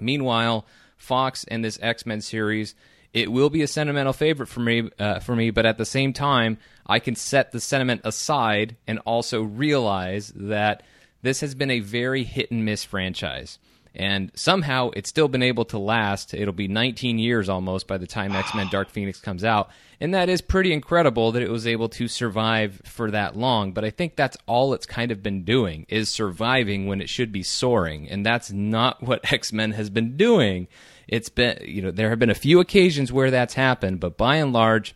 [0.00, 2.74] Meanwhile, Fox and this X Men series,
[3.12, 4.90] it will be a sentimental favorite for me.
[4.98, 8.98] Uh, for me, but at the same time, I can set the sentiment aside and
[9.00, 10.82] also realize that
[11.22, 13.58] this has been a very hit and miss franchise.
[13.96, 16.34] And somehow it's still been able to last.
[16.34, 19.70] It'll be 19 years almost by the time X Men Dark Phoenix comes out.
[19.98, 23.72] And that is pretty incredible that it was able to survive for that long.
[23.72, 27.32] But I think that's all it's kind of been doing is surviving when it should
[27.32, 28.06] be soaring.
[28.08, 30.68] And that's not what X Men has been doing.
[31.08, 34.36] It's been, you know, there have been a few occasions where that's happened, but by
[34.36, 34.94] and large,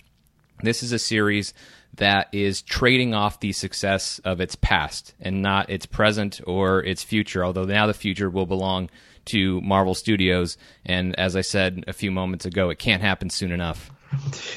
[0.62, 1.54] this is a series
[2.00, 7.02] that is trading off the success of its past and not its present or its
[7.02, 8.90] future, although now the future will belong
[9.26, 10.58] to Marvel Studios.
[10.84, 13.90] And as I said a few moments ago, it can't happen soon enough.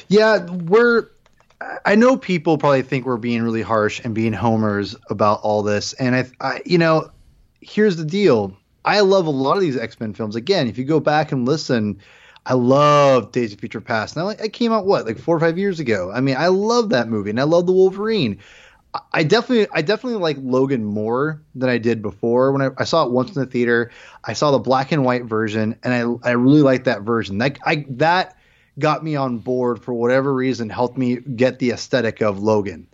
[0.08, 1.08] Yeah, we're.
[1.86, 5.92] I know people probably think we're being really harsh and being homers about all this,
[5.94, 7.10] and I, I you know,
[7.60, 8.54] here's the deal.
[8.84, 10.36] I love a lot of these X Men films.
[10.36, 12.00] Again, if you go back and listen,
[12.46, 14.16] I love Days of Future Past.
[14.16, 16.10] Now it came out what like four or five years ago.
[16.12, 18.38] I mean, I love that movie, and I love the Wolverine.
[19.12, 22.52] I definitely, I definitely like Logan more than I did before.
[22.52, 23.90] When I, I, saw it once in the theater,
[24.22, 27.38] I saw the black and white version, and I, I really liked that version.
[27.38, 28.36] That, I, that
[28.78, 32.86] got me on board for whatever reason, helped me get the aesthetic of Logan.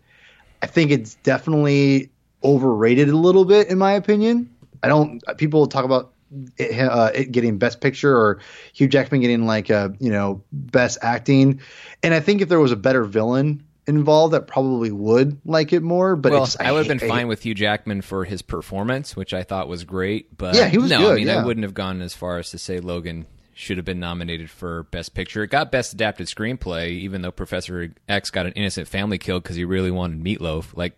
[0.62, 2.10] I think it's definitely
[2.42, 4.48] overrated a little bit, in my opinion.
[4.82, 5.22] I don't.
[5.36, 6.12] People talk about
[6.56, 8.40] it, uh, it getting Best Picture or
[8.72, 11.60] Hugh Jackman getting like a you know Best Acting,
[12.02, 15.82] and I think if there was a better villain involved, that probably would like it
[15.82, 16.16] more.
[16.16, 19.34] But well, I, I would have been fine with Hugh Jackman for his performance, which
[19.34, 20.36] I thought was great.
[20.36, 21.42] But yeah, he was no, good, I mean, yeah.
[21.42, 24.84] I wouldn't have gone as far as to say Logan should have been nominated for
[24.84, 25.42] Best Picture.
[25.42, 29.56] It got Best Adapted Screenplay, even though Professor X got an innocent family killed because
[29.56, 30.74] he really wanted meatloaf.
[30.74, 30.96] Like,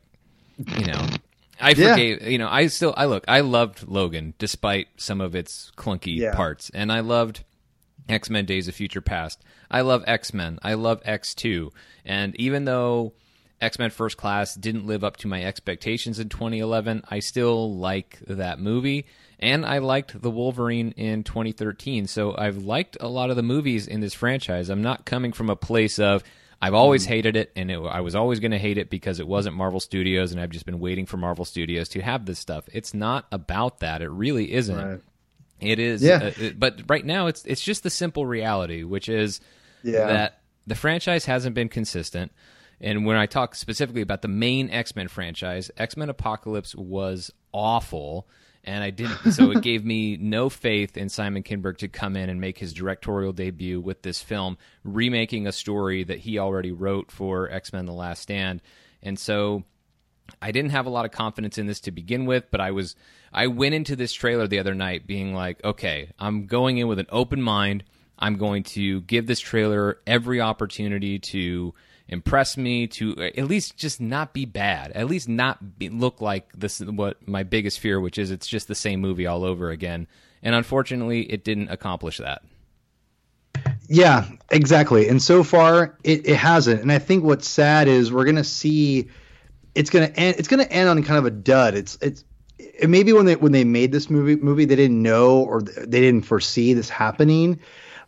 [0.79, 1.07] you know,
[1.61, 2.23] I forgave.
[2.23, 2.29] Yeah.
[2.29, 3.25] You know, I still I look.
[3.29, 6.35] I loved Logan despite some of its clunky yeah.
[6.35, 7.45] parts, and I loved
[8.09, 9.43] X Men: Days of Future Past.
[9.71, 10.59] I love X Men.
[10.63, 11.73] I love X Two,
[12.05, 13.13] and even though
[13.63, 18.19] X Men First Class didn't live up to my expectations in 2011, I still like
[18.27, 19.07] that movie.
[19.39, 22.07] And I liked the Wolverine in 2013.
[22.07, 24.69] So I've liked a lot of the movies in this franchise.
[24.69, 26.23] I'm not coming from a place of
[26.63, 27.09] I've always mm.
[27.09, 29.81] hated it, and it, I was always going to hate it because it wasn't Marvel
[29.81, 32.69] Studios, and I've just been waiting for Marvel Studios to have this stuff.
[32.73, 34.01] It's not about that.
[34.01, 34.77] It really isn't.
[34.77, 35.01] Right.
[35.61, 36.05] It is.
[36.05, 36.19] Yeah.
[36.23, 39.41] Uh, it, but right now, it's it's just the simple reality, which is
[39.83, 40.07] yeah.
[40.07, 42.31] that the franchise hasn't been consistent.
[42.81, 47.33] And when I talk specifically about the main X Men franchise, X Men Apocalypse was
[47.53, 48.29] awful
[48.65, 49.33] and I didn't.
[49.33, 52.73] So it gave me no faith in Simon Kinberg to come in and make his
[52.73, 57.87] directorial debut with this film, remaking a story that he already wrote for X Men:
[57.87, 58.63] The Last Stand.
[59.03, 59.65] And so
[60.41, 62.95] I didn't have a lot of confidence in this to begin with, but I was
[63.33, 66.99] I went into this trailer the other night being like, okay, I'm going in with
[66.99, 67.85] an open mind.
[68.19, 71.75] I'm going to give this trailer every opportunity to
[72.13, 76.21] impress me to uh, at least just not be bad at least not be, look
[76.21, 79.71] like this what my biggest fear which is it's just the same movie all over
[79.71, 80.07] again.
[80.43, 82.43] And unfortunately it didn't accomplish that.
[83.89, 85.09] Yeah exactly.
[85.09, 86.83] And so far it, it hasn't.
[86.83, 89.09] And i think what's sad is we're gonna see
[89.75, 91.75] it's gonna end it's gonna end on kind of a dud.
[91.75, 92.25] It's it's
[92.87, 96.23] maybe when they when they made this movie movie they didn't know or they didn't
[96.23, 97.59] foresee this happening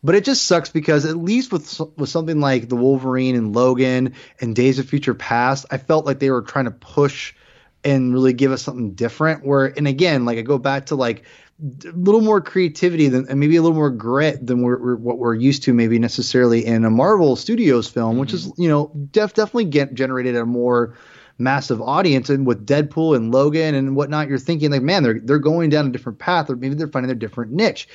[0.04, 4.14] but it just sucks because at least with with something like the Wolverine and Logan
[4.38, 7.34] and Days of Future Past, I felt like they were trying to push
[7.82, 9.44] and really give us something different.
[9.46, 11.24] Where and again, like I go back to like
[11.62, 15.16] a little more creativity than and maybe a little more grit than we're, we're, what
[15.16, 18.20] we're used to maybe necessarily in a Marvel Studios film, mm-hmm.
[18.20, 20.98] which is you know def, definitely get generated a more
[21.38, 25.38] massive audience and with Deadpool and Logan and whatnot, you're thinking like, man, they're they're
[25.38, 27.88] going down a different path or maybe they're finding their different niche.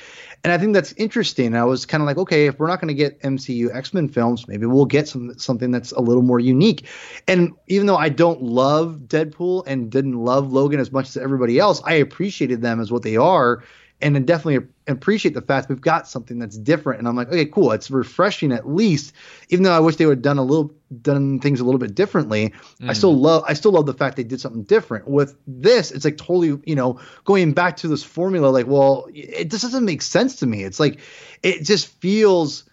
[0.44, 1.54] And I think that's interesting.
[1.54, 4.08] I was kind of like, okay, if we're not going to get MCU X Men
[4.08, 6.86] films, maybe we'll get some something that's a little more unique.
[7.28, 11.58] And even though I don't love Deadpool and didn't love Logan as much as everybody
[11.58, 13.62] else, I appreciated them as what they are
[14.02, 16.98] and I definitely appreciate the fact we've got something that's different.
[16.98, 17.72] And I'm like, okay, cool.
[17.72, 19.12] It's refreshing at least,
[19.48, 21.94] even though I wish they would have done a little done things a little bit
[21.94, 22.52] differently.
[22.80, 22.90] Mm.
[22.90, 25.06] I still love I still love the fact they did something different.
[25.06, 28.48] With this, it's like totally you know going back to this formula.
[28.48, 30.64] Like, well, it just doesn't make sense to me.
[30.64, 31.00] It's like
[31.42, 32.64] it just feels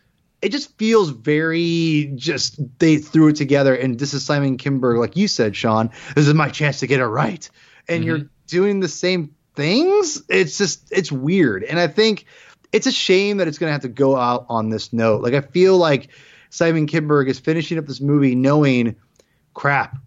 [0.42, 5.18] it just feels very just they threw it together and this is Simon Kinberg, like
[5.18, 5.90] you said, Sean.
[6.16, 7.50] This is my chance to get it right,
[7.88, 8.08] and mm-hmm.
[8.08, 10.24] you're doing the same things.
[10.30, 12.26] It's just it's weird, and I think
[12.72, 15.22] it's a shame that it's going to have to go out on this note.
[15.22, 16.10] Like I feel like
[16.50, 18.96] Simon Kinberg is finishing up this movie knowing,
[19.54, 19.98] crap,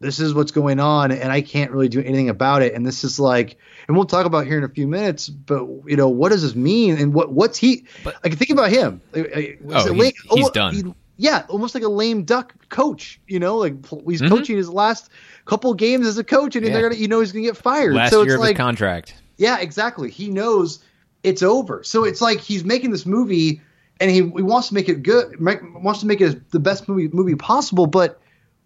[0.00, 2.74] this is what's going on, and I can't really do anything about it.
[2.74, 5.28] And this is like, and we'll talk about here in a few minutes.
[5.28, 6.98] But you know, what does this mean?
[6.98, 7.86] And what what's he?
[8.02, 9.00] But, I can think about him.
[9.14, 10.74] Oh, he's, lame, he's done.
[10.74, 13.20] He, yeah, almost like a lame duck coach.
[13.26, 13.74] You know, like
[14.06, 14.34] he's mm-hmm.
[14.34, 15.10] coaching his last
[15.44, 16.72] couple games as a coach, and yeah.
[16.72, 17.94] they're gonna, you know, he's gonna get fired.
[17.94, 19.14] Last so year it's of like, his contract.
[19.36, 20.10] Yeah, exactly.
[20.10, 20.80] He knows
[21.22, 21.82] it's over.
[21.84, 23.60] So it's like he's making this movie,
[24.00, 26.88] and he, he wants to make it good, make, wants to make it the best
[26.88, 27.86] movie movie possible.
[27.86, 28.20] But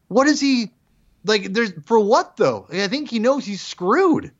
[0.08, 0.70] what is he
[1.24, 1.52] like?
[1.52, 2.66] There's for what though?
[2.70, 4.32] I think he knows he's screwed.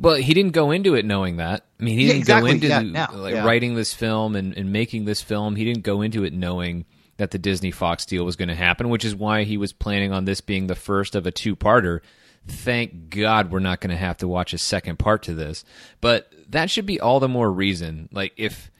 [0.00, 1.64] But he didn't go into it knowing that.
[1.80, 2.50] I mean, he yeah, didn't exactly.
[2.50, 3.44] go into yeah, like, yeah.
[3.44, 5.56] writing this film and, and making this film.
[5.56, 6.84] He didn't go into it knowing
[7.18, 10.12] that the Disney Fox deal was going to happen, which is why he was planning
[10.12, 12.00] on this being the first of a two parter.
[12.46, 15.64] Thank God we're not going to have to watch a second part to this.
[16.00, 18.08] But that should be all the more reason.
[18.10, 18.70] Like, if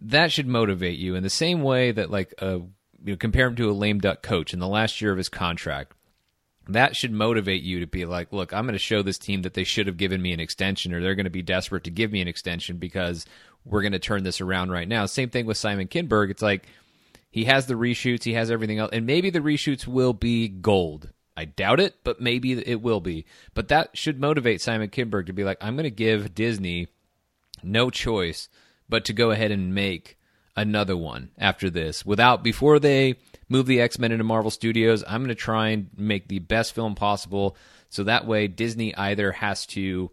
[0.00, 2.70] that should motivate you in the same way that, like, a, you
[3.12, 5.92] know, compare him to a lame duck coach in the last year of his contract.
[6.68, 9.54] That should motivate you to be like, look, I'm going to show this team that
[9.54, 12.12] they should have given me an extension, or they're going to be desperate to give
[12.12, 13.26] me an extension because
[13.64, 15.06] we're going to turn this around right now.
[15.06, 16.30] Same thing with Simon Kinberg.
[16.30, 16.66] It's like,
[17.38, 21.12] he has the reshoots, he has everything else, and maybe the reshoots will be gold.
[21.36, 23.26] I doubt it, but maybe it will be.
[23.54, 26.88] But that should motivate Simon Kinberg to be like, I'm going to give Disney
[27.62, 28.48] no choice
[28.88, 30.18] but to go ahead and make
[30.56, 32.04] another one after this.
[32.04, 33.14] Without before they
[33.48, 36.74] move the X Men into Marvel Studios, I'm going to try and make the best
[36.74, 37.56] film possible.
[37.88, 40.10] So that way, Disney either has to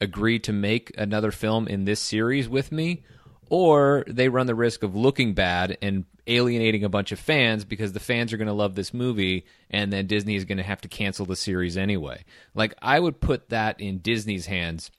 [0.00, 3.02] agree to make another film in this series with me,
[3.48, 7.92] or they run the risk of looking bad and alienating a bunch of fans because
[7.92, 10.80] the fans are going to love this movie and then Disney is going to have
[10.82, 12.24] to cancel the series anyway.
[12.54, 14.90] Like I would put that in Disney's hands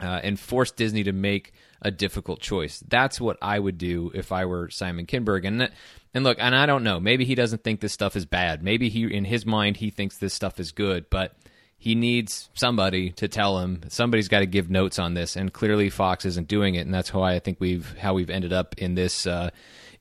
[0.00, 1.52] uh, and force Disney to make
[1.82, 2.82] a difficult choice.
[2.88, 5.46] That's what I would do if I were Simon Kinberg.
[5.46, 5.70] And
[6.12, 8.62] and look, and I don't know, maybe he doesn't think this stuff is bad.
[8.62, 11.34] Maybe he in his mind he thinks this stuff is good, but
[11.80, 15.88] he needs somebody to tell him somebody's got to give notes on this and clearly
[15.88, 18.94] fox isn't doing it and that's why i think we've how we've ended up in
[18.94, 19.48] this uh,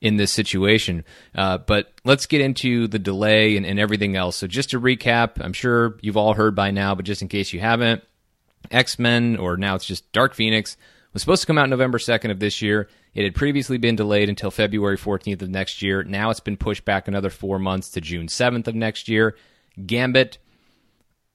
[0.01, 1.03] in this situation.
[1.35, 4.37] Uh, but let's get into the delay and, and everything else.
[4.37, 7.53] So just to recap i'm sure you've all heard by now but just in case
[7.53, 8.03] you haven't
[8.71, 10.77] x-men or now it's just dark phoenix
[11.13, 12.87] was supposed to come out november 2nd of this year.
[13.13, 16.03] It had previously been delayed until february 14th of next year.
[16.03, 19.35] Now it's been pushed back another four months to june 7th of next year.
[19.85, 20.37] Gambit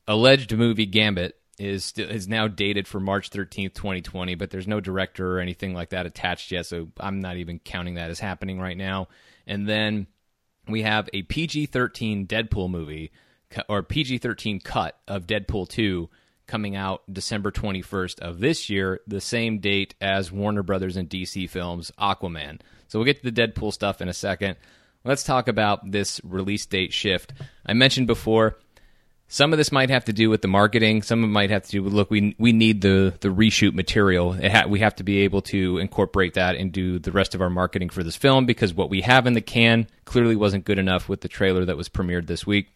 [0.07, 5.36] alleged movie Gambit is is now dated for March 13th, 2020, but there's no director
[5.36, 8.76] or anything like that attached yet, so I'm not even counting that as happening right
[8.76, 9.08] now.
[9.46, 10.06] And then
[10.68, 13.12] we have a PG-13 Deadpool movie
[13.68, 16.08] or PG-13 cut of Deadpool 2
[16.46, 21.48] coming out December 21st of this year, the same date as Warner Brothers and DC
[21.48, 22.60] Films Aquaman.
[22.88, 24.56] So we'll get to the Deadpool stuff in a second.
[25.04, 27.32] Let's talk about this release date shift.
[27.64, 28.58] I mentioned before
[29.34, 31.02] some of this might have to do with the marketing.
[31.02, 33.74] Some of it might have to do with look, we we need the the reshoot
[33.74, 34.32] material.
[34.32, 37.50] Ha- we have to be able to incorporate that and do the rest of our
[37.50, 41.08] marketing for this film because what we have in the can clearly wasn't good enough
[41.08, 42.68] with the trailer that was premiered this week.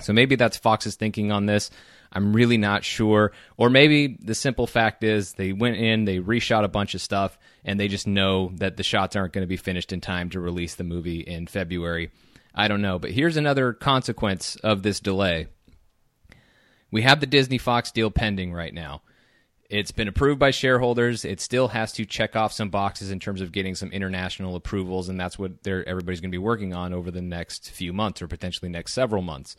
[0.00, 1.70] So maybe that's Fox's thinking on this.
[2.10, 3.32] I'm really not sure.
[3.58, 7.38] Or maybe the simple fact is they went in, they reshot a bunch of stuff,
[7.62, 10.40] and they just know that the shots aren't going to be finished in time to
[10.40, 12.10] release the movie in February.
[12.54, 12.98] I don't know.
[12.98, 15.48] But here's another consequence of this delay
[16.90, 19.02] we have the Disney Fox deal pending right now.
[19.68, 21.24] It's been approved by shareholders.
[21.24, 25.08] It still has to check off some boxes in terms of getting some international approvals,
[25.08, 28.26] and that's what everybody's going to be working on over the next few months or
[28.26, 29.54] potentially next several months.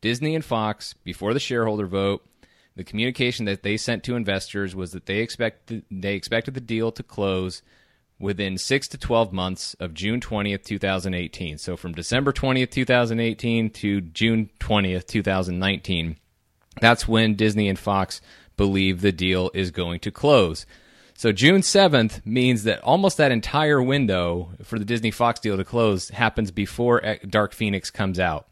[0.00, 2.26] Disney and Fox, before the shareholder vote,
[2.74, 6.90] the communication that they sent to investors was that they expect they expected the deal
[6.90, 7.62] to close
[8.18, 11.56] within six to twelve months of June twentieth, two thousand eighteen.
[11.58, 16.16] So from December twentieth, two thousand eighteen, to June twentieth, two thousand nineteen
[16.80, 18.20] that's when Disney and Fox
[18.56, 20.66] believe the deal is going to close.
[21.14, 25.64] So June 7th means that almost that entire window for the Disney Fox deal to
[25.64, 28.48] close happens before Dark Phoenix comes out.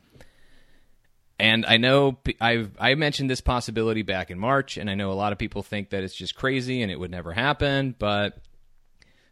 [1.39, 5.14] And I know I've I mentioned this possibility back in March, and I know a
[5.14, 8.39] lot of people think that it's just crazy and it would never happen, but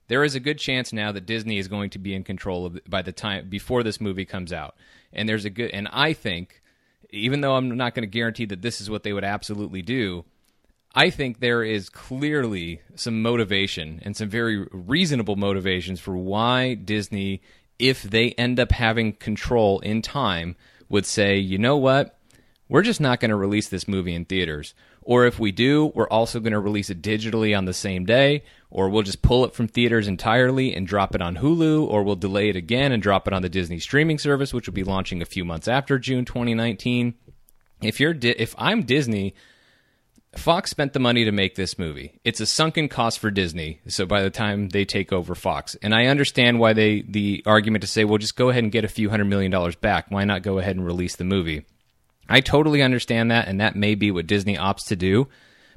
[0.08, 2.80] there is a good chance now that Disney is going to be in control of
[2.88, 4.74] by the time before this movie comes out.
[5.12, 6.62] And there's a good and I think
[7.10, 10.24] even though I'm not going to guarantee that this is what they would absolutely do,
[10.94, 17.42] I think there is clearly some motivation and some very reasonable motivations for why Disney
[17.78, 20.56] if they end up having control in time
[20.88, 22.18] would say, "You know what?
[22.68, 24.74] We're just not going to release this movie in theaters.
[25.08, 28.44] Or if we do, we're also going to release it digitally on the same day,
[28.70, 32.14] or we'll just pull it from theaters entirely and drop it on Hulu, or we'll
[32.14, 35.22] delay it again and drop it on the Disney streaming service, which will be launching
[35.22, 37.14] a few months after June 2019.
[37.80, 39.34] If you're Di- if I'm Disney,
[40.36, 42.20] Fox spent the money to make this movie.
[42.22, 43.80] It's a sunken cost for Disney.
[43.88, 47.80] So by the time they take over Fox, and I understand why they the argument
[47.80, 50.10] to say, well, just go ahead and get a few hundred million dollars back.
[50.10, 51.64] Why not go ahead and release the movie?
[52.28, 55.28] I totally understand that, and that may be what Disney opts to do.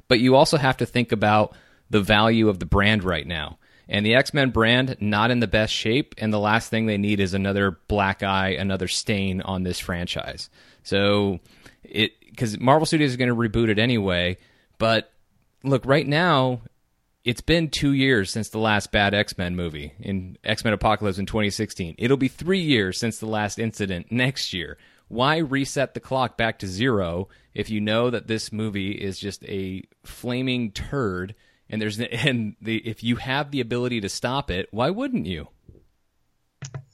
[0.08, 1.54] But you also have to think about
[1.90, 3.58] the value of the brand right now.
[3.88, 6.14] And the X Men brand, not in the best shape.
[6.18, 10.50] And the last thing they need is another black eye, another stain on this franchise.
[10.82, 11.40] So
[11.82, 14.38] it, because Marvel Studios is going to reboot it anyway.
[14.78, 15.12] But
[15.62, 16.62] look, right now,
[17.24, 21.18] it's been two years since the last bad X Men movie in X Men Apocalypse
[21.18, 21.96] in 2016.
[21.98, 24.78] It'll be three years since the last incident next year
[25.12, 29.44] why reset the clock back to zero if you know that this movie is just
[29.44, 31.34] a flaming turd
[31.68, 35.48] and there's and the if you have the ability to stop it why wouldn't you?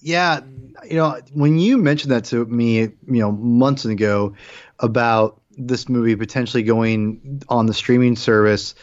[0.01, 0.41] Yeah
[0.85, 4.35] you know when you mentioned that to me you know months ago
[4.81, 8.75] about this movie potentially going on the streaming service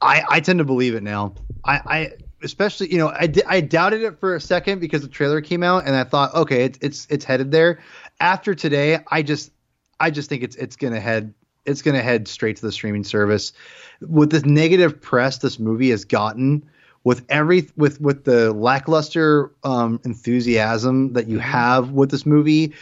[0.00, 1.34] i i tend to believe it now.
[1.64, 5.40] I i especially you know I, I doubted it for a second because the trailer
[5.40, 7.80] came out and I thought okay it's it's it's headed there
[8.22, 9.52] after today, I just
[10.00, 11.34] I just think it's it's gonna head
[11.66, 13.52] it's gonna head straight to the streaming service.
[14.00, 16.64] With the negative press this movie has gotten,
[17.04, 21.50] with every with with the lackluster um, enthusiasm that you mm-hmm.
[21.50, 22.72] have with this movie,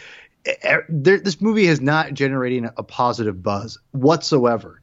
[0.87, 4.79] there, this movie is not generating a positive buzz whatsoever.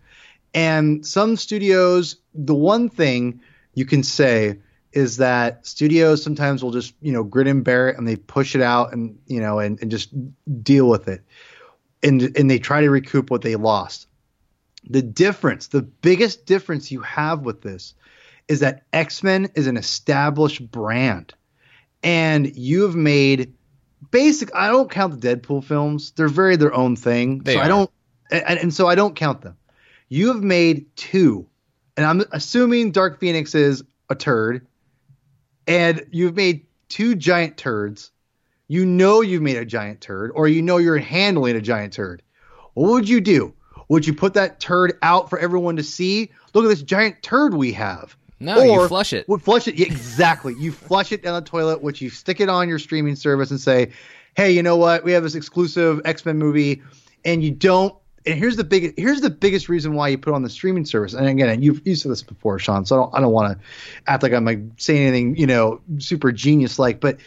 [0.55, 3.41] And some studios, the one thing
[3.75, 4.59] you can say
[4.99, 8.55] is that studios sometimes will just you know grit and bear it and they push
[8.55, 10.11] it out and you know and, and just
[10.63, 11.23] deal with it.
[12.03, 14.09] And and they try to recoup what they lost.
[14.91, 17.95] The difference the biggest difference you have with this
[18.49, 21.33] is that x-men is an established brand.
[22.03, 23.55] And you have made
[24.11, 26.11] basic i don't count the deadpool films.
[26.13, 27.41] They're very their own thing.
[27.41, 27.65] They so are.
[27.65, 27.91] i don't
[28.31, 29.57] and, and so i don't count them.
[30.09, 31.47] You have made two
[31.97, 34.67] and i'm assuming dark phoenix is a turd
[35.69, 38.11] and you've made two giant turds.
[38.67, 42.23] You know you've made a giant turd, or you know you're handling a giant turd.
[42.75, 43.55] What would you do?
[43.89, 46.31] Would you put that turd out for everyone to see?
[46.53, 48.17] Look at this giant turd we have.
[48.41, 49.29] No, or you flush it.
[49.29, 50.55] Would flush it yeah, exactly.
[50.59, 53.61] you flush it down the toilet, which you stick it on your streaming service and
[53.61, 53.91] say,
[54.37, 55.03] "Hey, you know what?
[55.03, 56.83] We have this exclusive X Men movie,"
[57.25, 57.95] and you don't
[58.29, 61.15] and here's the big here's the biggest reason why you put on the streaming service.
[61.15, 62.85] And again, you've you said this before, Sean.
[62.85, 63.65] So I don't I don't want to
[64.07, 67.19] act like I'm like saying anything you know super genius like, but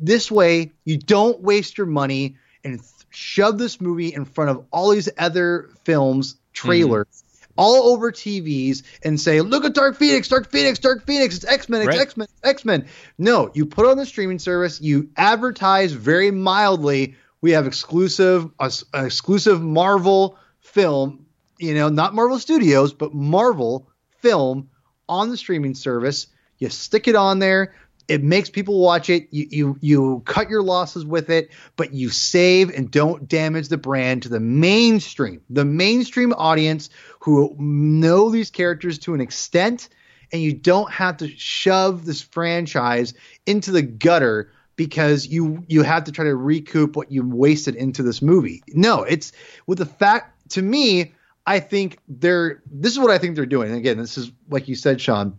[0.00, 4.64] this way you don't waste your money and th- shove this movie in front of
[4.70, 7.06] all these other films trailers.
[7.06, 7.24] Mm-hmm.
[7.60, 11.68] All over TVs and say, look at Dark Phoenix, Dark Phoenix, Dark Phoenix, it's X
[11.68, 11.98] Men, it's right.
[11.98, 12.86] X Men, X Men.
[13.18, 18.70] No, you put on the streaming service, you advertise very mildly we have exclusive uh,
[18.94, 21.26] exclusive Marvel film,
[21.58, 24.70] you know, not Marvel Studios, but Marvel film
[25.08, 26.26] on the streaming service.
[26.58, 27.74] You stick it on there.
[28.08, 29.28] It makes people watch it.
[29.30, 33.76] You you you cut your losses with it, but you save and don't damage the
[33.76, 36.88] brand to the mainstream, the mainstream audience
[37.20, 39.90] who know these characters to an extent,
[40.32, 43.12] and you don't have to shove this franchise
[43.44, 48.02] into the gutter because you you have to try to recoup what you wasted into
[48.02, 48.62] this movie.
[48.68, 49.32] No, it's
[49.66, 51.12] with the fact to me,
[51.46, 53.68] I think they're this is what I think they're doing.
[53.68, 55.38] And again, this is like you said, Sean,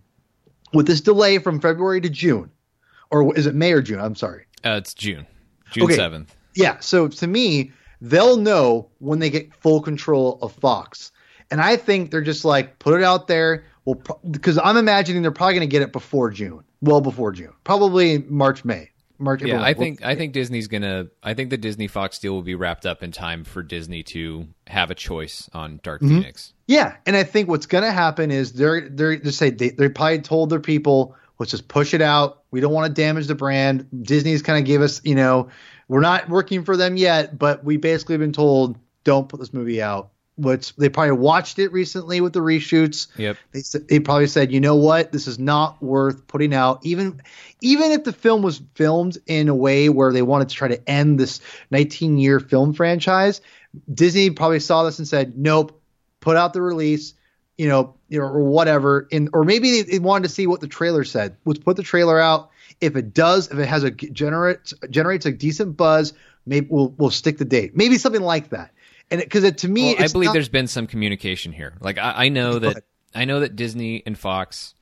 [0.73, 2.51] with this delay from February to June,
[3.09, 3.99] or is it May or June?
[3.99, 4.45] I'm sorry.
[4.63, 5.25] Uh, it's June,
[5.71, 6.29] June seventh.
[6.29, 6.37] Okay.
[6.55, 6.77] Yeah.
[6.81, 7.71] So to me,
[8.01, 11.13] they'll know when they get full control of Fox,
[11.49, 13.63] and I think they're just like put it out there.
[13.85, 17.53] Well, because I'm imagining they're probably going to get it before June, well before June,
[17.63, 18.91] probably March, May.
[19.41, 21.07] Yeah, I think I think Disney's gonna.
[21.21, 24.47] I think the Disney Fox deal will be wrapped up in time for Disney to
[24.67, 26.19] have a choice on Dark mm-hmm.
[26.19, 26.53] Phoenix.
[26.67, 30.19] Yeah, and I think what's gonna happen is they're they're just say they they probably
[30.19, 32.43] told their people let's just push it out.
[32.51, 33.87] We don't want to damage the brand.
[34.03, 35.49] Disney's kind of gave us, you know,
[35.87, 39.81] we're not working for them yet, but we basically been told don't put this movie
[39.81, 40.11] out.
[40.39, 43.07] Which they probably watched it recently with the reshoots.
[43.17, 43.37] Yep.
[43.51, 46.79] They they probably said, you know what, this is not worth putting out.
[46.83, 47.21] Even
[47.61, 50.89] even if the film was filmed in a way where they wanted to try to
[50.89, 53.41] end this 19 year film franchise,
[53.93, 55.81] Disney probably saw this and said, nope,
[56.21, 57.13] put out the release.
[57.57, 60.61] You know, you know, or whatever, in or maybe they, they wanted to see what
[60.61, 61.35] the trailer said.
[61.43, 62.51] Let's put the trailer out.
[62.79, 66.13] If it does, if it has a generate generates a decent buzz,
[66.45, 67.75] maybe we'll we'll stick the date.
[67.75, 68.71] Maybe something like that.
[69.11, 71.73] And because it, to me, Well, I believe not, there's been some communication here.
[71.79, 72.83] Like I, I know that.
[73.15, 74.75] I know that Disney and Fox.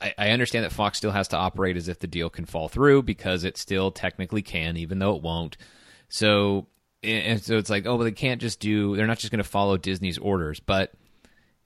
[0.00, 2.68] I, I understand that Fox still has to operate as if the deal can fall
[2.68, 5.56] through because it still technically can, even though it won't.
[6.08, 6.68] So
[7.02, 8.96] and so it's like, oh, but they can't just do.
[8.96, 10.60] They're not just going to follow Disney's orders.
[10.60, 10.92] But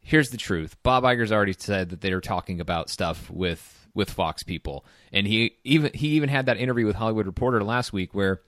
[0.01, 4.11] here's the truth: Bob Iger's already said that they are talking about stuff with with
[4.11, 8.15] Fox people, and he even he even had that interview with Hollywood Reporter last week
[8.15, 8.41] where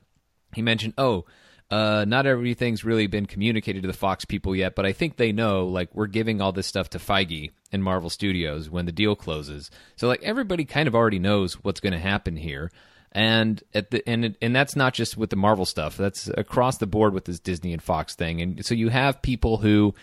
[0.55, 1.27] he mentioned, oh,
[1.71, 5.33] uh, not everything's really been communicated to the Fox people yet, but I think they
[5.33, 5.67] know.
[5.67, 9.71] Like we're giving all this stuff to Feige and Marvel Studios when the deal closes,
[9.97, 12.71] so like everybody kind of already knows what's going to happen here.
[13.13, 15.97] And at the and and that's not just with the Marvel stuff.
[15.97, 18.41] That's across the board with this Disney and Fox thing.
[18.41, 19.95] And so you have people who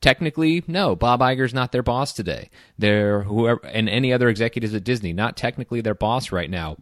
[0.00, 2.48] technically no bob Iger's not their boss today
[2.78, 6.78] they're whoever and any other executives at disney not technically their boss right now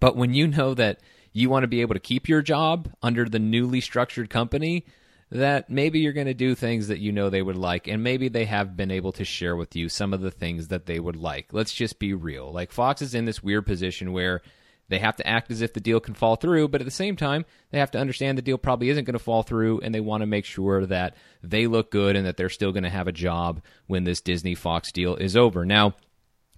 [0.00, 0.98] but when you know that
[1.40, 4.84] you want to be able to keep your job under the newly structured company
[5.30, 8.28] that maybe you're going to do things that you know they would like and maybe
[8.28, 11.16] they have been able to share with you some of the things that they would
[11.16, 14.40] like let's just be real like fox is in this weird position where
[14.88, 17.14] they have to act as if the deal can fall through, but at the same
[17.14, 20.00] time, they have to understand the deal probably isn't going to fall through, and they
[20.00, 23.06] want to make sure that they look good and that they're still going to have
[23.06, 25.66] a job when this Disney Fox deal is over.
[25.66, 25.94] Now,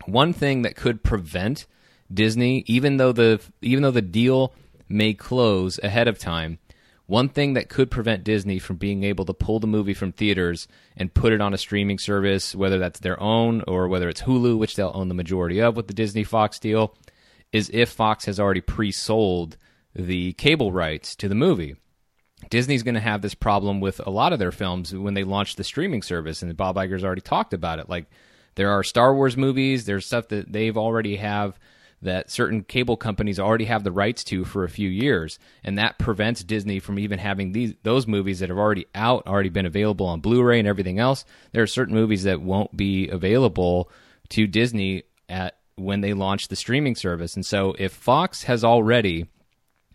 [0.06, 1.66] one thing that could prevent
[2.12, 4.54] Disney, even though the even though the deal
[4.90, 6.58] may close ahead of time,
[7.06, 10.68] one thing that could prevent Disney from being able to pull the movie from theaters
[10.96, 14.56] and put it on a streaming service, whether that's their own or whether it's Hulu,
[14.56, 16.94] which they'll own the majority of with the Disney Fox deal,
[17.52, 19.56] is if Fox has already pre-sold
[19.92, 21.74] the cable rights to the movie.
[22.48, 25.56] Disney's going to have this problem with a lot of their films when they launch
[25.56, 27.88] the streaming service, and Bob Iger's already talked about it.
[27.88, 28.06] Like
[28.54, 31.58] there are Star Wars movies, there's stuff that they've already have
[32.02, 35.98] that certain cable companies already have the rights to for a few years, and that
[35.98, 40.06] prevents Disney from even having these those movies that have already out, already been available
[40.06, 41.24] on Blu-ray and everything else.
[41.52, 43.90] There are certain movies that won't be available
[44.30, 47.34] to Disney at when they launch the streaming service.
[47.34, 49.26] And so if Fox has already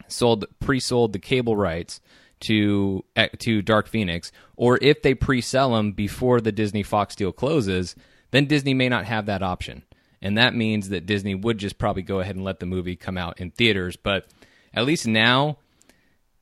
[0.08, 2.02] sold pre-sold the cable rights
[2.42, 7.32] to eh, to Dark Phoenix, or if they pre-sell them before the Disney Fox deal
[7.32, 7.96] closes,
[8.32, 9.84] then Disney may not have that option,
[10.26, 13.16] and that means that Disney would just probably go ahead and let the movie come
[13.16, 13.96] out in theaters.
[13.96, 14.26] But
[14.74, 15.60] at least now,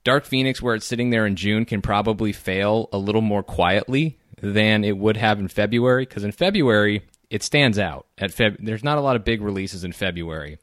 [0.06, 4.18] Dark Phoenix, where it's sitting there in June, can probably fail a little more quietly
[4.42, 8.08] than it would have in February, because in February it stands out.
[8.18, 10.60] At Feb- there's not a lot of big releases in February,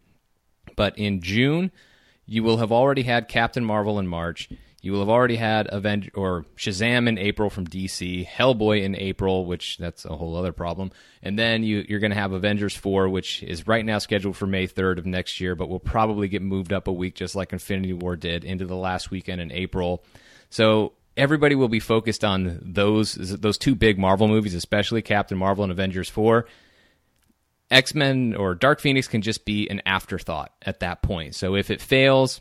[0.75, 1.73] but in June
[2.25, 4.49] you will have already had Captain Marvel in March.
[4.83, 9.45] You will have already had Avenge or Shazam in April from DC, Hellboy in April,
[9.45, 10.91] which that's a whole other problem,
[11.23, 14.47] and then you, you're going to have Avengers four, which is right now scheduled for
[14.47, 17.53] May 3rd of next year, but will probably get moved up a week, just like
[17.53, 20.03] Infinity War did, into the last weekend in April.
[20.49, 25.65] So everybody will be focused on those those two big Marvel movies, especially Captain Marvel
[25.65, 26.47] and Avengers four.
[27.71, 31.35] X Men or Dark Phoenix can just be an afterthought at that point.
[31.35, 32.41] So if it fails,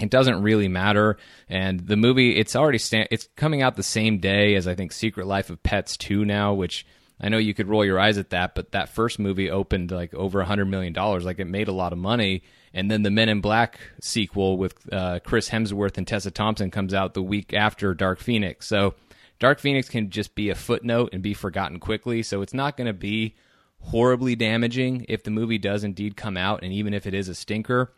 [0.00, 1.16] it doesn't really matter.
[1.48, 4.92] And the movie, it's already sta- it's coming out the same day as I think
[4.92, 6.86] Secret Life of Pets two now, which
[7.20, 10.14] I know you could roll your eyes at that, but that first movie opened like
[10.14, 12.42] over a hundred million dollars, like it made a lot of money.
[12.72, 16.94] And then the Men in Black sequel with uh, Chris Hemsworth and Tessa Thompson comes
[16.94, 18.66] out the week after Dark Phoenix.
[18.66, 18.94] So
[19.40, 22.22] Dark Phoenix can just be a footnote and be forgotten quickly.
[22.22, 23.34] So it's not going to be
[23.80, 27.34] horribly damaging if the movie does indeed come out, and even if it is a
[27.34, 27.92] stinker,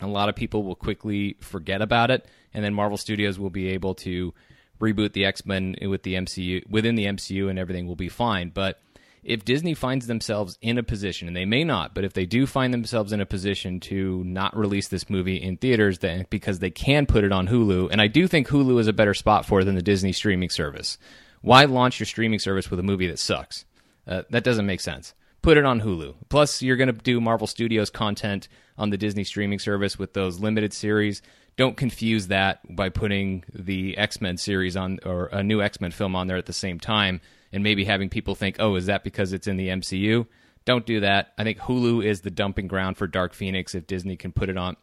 [0.00, 3.68] a lot of people will quickly forget about it, and then Marvel Studios will be
[3.68, 4.34] able to
[4.80, 8.50] reboot the X Men with the MCU within the MCU, and everything will be fine.
[8.50, 8.80] But
[9.26, 12.46] if Disney finds themselves in a position, and they may not, but if they do
[12.46, 16.70] find themselves in a position to not release this movie in theaters, then because they
[16.70, 19.60] can put it on Hulu, and I do think Hulu is a better spot for
[19.60, 20.96] it than the Disney streaming service.
[21.42, 23.64] Why launch your streaming service with a movie that sucks?
[24.06, 25.14] Uh, that doesn't make sense.
[25.46, 26.16] Put it on Hulu.
[26.28, 30.40] Plus, you're going to do Marvel Studios content on the Disney streaming service with those
[30.40, 31.22] limited series.
[31.56, 35.92] Don't confuse that by putting the X Men series on or a new X Men
[35.92, 37.20] film on there at the same time
[37.52, 40.26] and maybe having people think, oh, is that because it's in the MCU?
[40.64, 41.32] Don't do that.
[41.38, 44.58] I think Hulu is the dumping ground for Dark Phoenix if Disney can put it
[44.58, 44.74] on,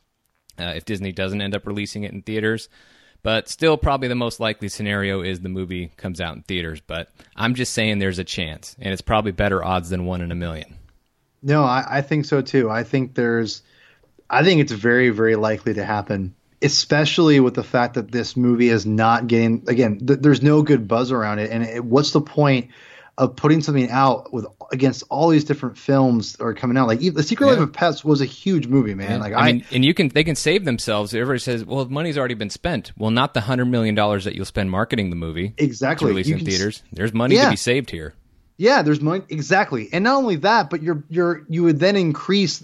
[0.57, 2.69] uh, if Disney doesn't end up releasing it in theaters.
[3.23, 6.81] But still, probably the most likely scenario is the movie comes out in theaters.
[6.85, 10.31] But I'm just saying there's a chance, and it's probably better odds than one in
[10.31, 10.75] a million.
[11.41, 12.69] No, I, I think so too.
[12.69, 13.63] I think there's,
[14.29, 18.69] I think it's very, very likely to happen, especially with the fact that this movie
[18.69, 21.51] is not getting, again, th- there's no good buzz around it.
[21.51, 22.71] And it, what's the point
[23.17, 26.87] of putting something out with against all these different films that are coming out?
[26.87, 27.53] Like The Secret Yeah.
[27.53, 29.19] Life of Pets was a huge movie, man.
[29.19, 31.13] Like I, I mean, and you can they can save themselves.
[31.13, 34.45] Everybody says, "Well, money's already been spent." Well, not the hundred million dollars that you'll
[34.45, 36.05] spend marketing the movie Exactly.
[36.05, 36.83] to release You in can s- theaters.
[36.91, 38.13] There's money to be saved here.
[38.57, 42.63] Yeah, there's money exactly, and not only that, but you're you're you would then increase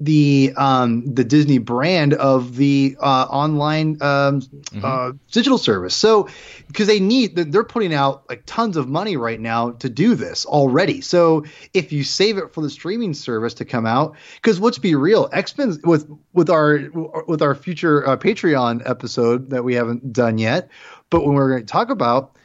[0.00, 4.42] the um the Disney brand of the uh, online um
[4.82, 5.94] uh, digital service.
[5.94, 6.28] So
[6.68, 10.46] because they need they're putting out like tons of money right now to do this
[10.46, 11.02] already.
[11.02, 11.44] So
[11.74, 15.28] if you save it for the streaming service to come out, because let's be real,
[15.32, 16.78] X Men with with our
[17.26, 20.70] with our future uh, Patreon episode that we haven't done yet,
[21.10, 22.36] but when we're going to talk about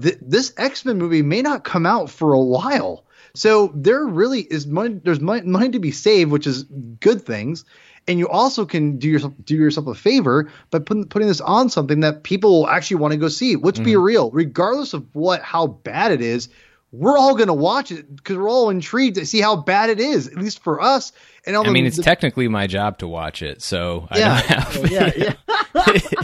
[0.00, 3.04] th- this X Men movie may not come out for a while.
[3.34, 5.00] So there really is money.
[5.02, 7.64] There's money, money to be saved, which is good things.
[8.08, 11.70] And you also can do yourself do yourself a favor by putting putting this on
[11.70, 13.56] something that people will actually want to go see.
[13.56, 14.02] Let's be mm-hmm.
[14.02, 16.48] real, regardless of what how bad it is,
[16.92, 19.98] we're all going to watch it because we're all intrigued to see how bad it
[19.98, 21.10] is, at least for us.
[21.46, 24.90] And I mean, it's technically my job to watch it, so I yeah, don't have.
[24.92, 25.34] yeah, yeah.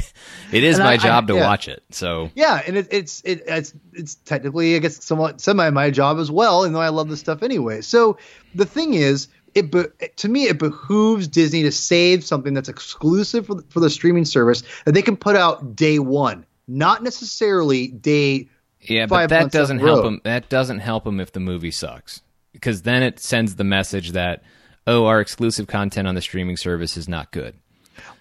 [0.53, 1.41] it is And my I- I- job to yeah.
[1.47, 1.83] watch it.
[1.91, 6.19] So Yeah, and it, it's it, it's it's technically I guess somewhat semi my job
[6.19, 7.81] as well, and though I love this stuff anyway.
[7.81, 8.19] So
[8.55, 9.85] the thing is, it be,
[10.16, 14.25] to me it behooves Disney to save something that's exclusive for the, for the streaming
[14.27, 18.49] service that they can put out day one, not necessarily day.
[18.89, 20.05] Yeah, but that doesn't help road.
[20.05, 20.20] them.
[20.24, 22.22] That doesn't help them if the movie sucks,
[22.53, 24.43] because then it sends the message that
[24.86, 27.55] oh, our exclusive content on the streaming service is not good.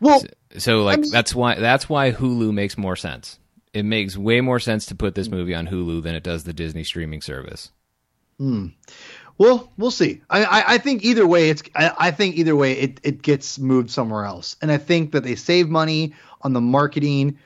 [0.01, 0.22] Well,
[0.57, 3.39] So like mean- that's why that's why Hulu makes more sense.
[3.74, 6.53] It makes way more sense to put this movie on Hulu than it does the
[6.53, 7.72] Disney streaming service.
[8.39, 8.68] Hmm.
[9.38, 10.22] Well, we'll see.
[10.32, 11.61] I, I, I think either way, it's.
[11.76, 15.24] I, I think either way, it, it gets moved somewhere else, and I think that
[15.24, 17.38] they save money on the marketing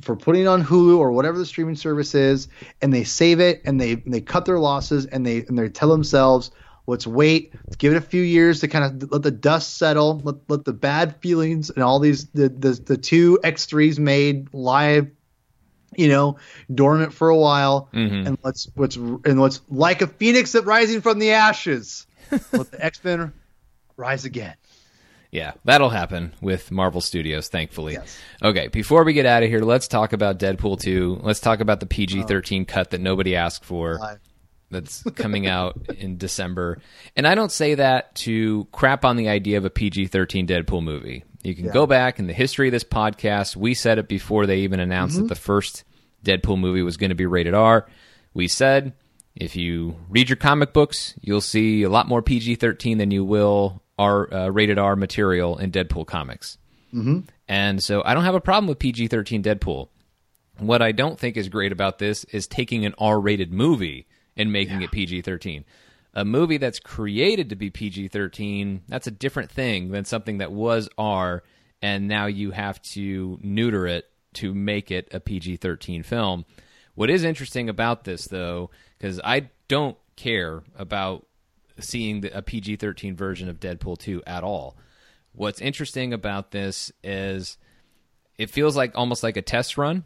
[0.00, 2.48] for putting it on Hulu or whatever the streaming service is,
[2.82, 5.88] and they save it and they they cut their losses and they and they tell
[5.88, 6.50] themselves,
[6.86, 10.20] let's wait, let's give it a few years to kind of let the dust settle,
[10.24, 14.52] let, let the bad feelings and all these the the, the two X threes made
[14.52, 15.10] live
[15.96, 16.36] you know,
[16.72, 18.26] dormant for a while, mm-hmm.
[18.26, 22.84] and let's let's and let's like a phoenix that rising from the ashes, let the
[22.84, 23.32] X Men
[23.96, 24.54] rise again.
[25.30, 27.94] Yeah, that'll happen with Marvel Studios, thankfully.
[27.94, 28.18] Yes.
[28.42, 31.20] Okay, before we get out of here, let's talk about Deadpool 2.
[31.22, 34.20] Let's talk about the PG 13 cut that nobody asked for Live.
[34.70, 36.78] that's coming out in December.
[37.14, 40.82] And I don't say that to crap on the idea of a PG 13 Deadpool
[40.82, 41.24] movie.
[41.42, 43.54] You can go back in the history of this podcast.
[43.54, 45.28] We said it before they even announced mm-hmm.
[45.28, 45.84] that the first
[46.24, 47.86] Deadpool movie was going to be rated R.
[48.32, 48.94] We said
[49.36, 53.24] if you read your comic books, you'll see a lot more PG 13 than you
[53.24, 56.58] will R, uh, rated R material in Deadpool comics.
[56.94, 57.20] Mm-hmm.
[57.48, 59.88] And so I don't have a problem with PG 13 Deadpool.
[60.58, 64.52] What I don't think is great about this is taking an R rated movie and
[64.52, 65.64] making it PG 13.
[66.14, 70.50] A movie that's created to be PG 13, that's a different thing than something that
[70.50, 71.42] was R
[71.82, 76.44] and now you have to neuter it to make it a PG 13 film.
[76.94, 81.26] What is interesting about this, though, because I don't care about
[81.80, 84.76] seeing the, a PG 13 version of Deadpool 2 at all.
[85.32, 87.58] What's interesting about this is
[88.38, 90.04] it feels like almost like a test run.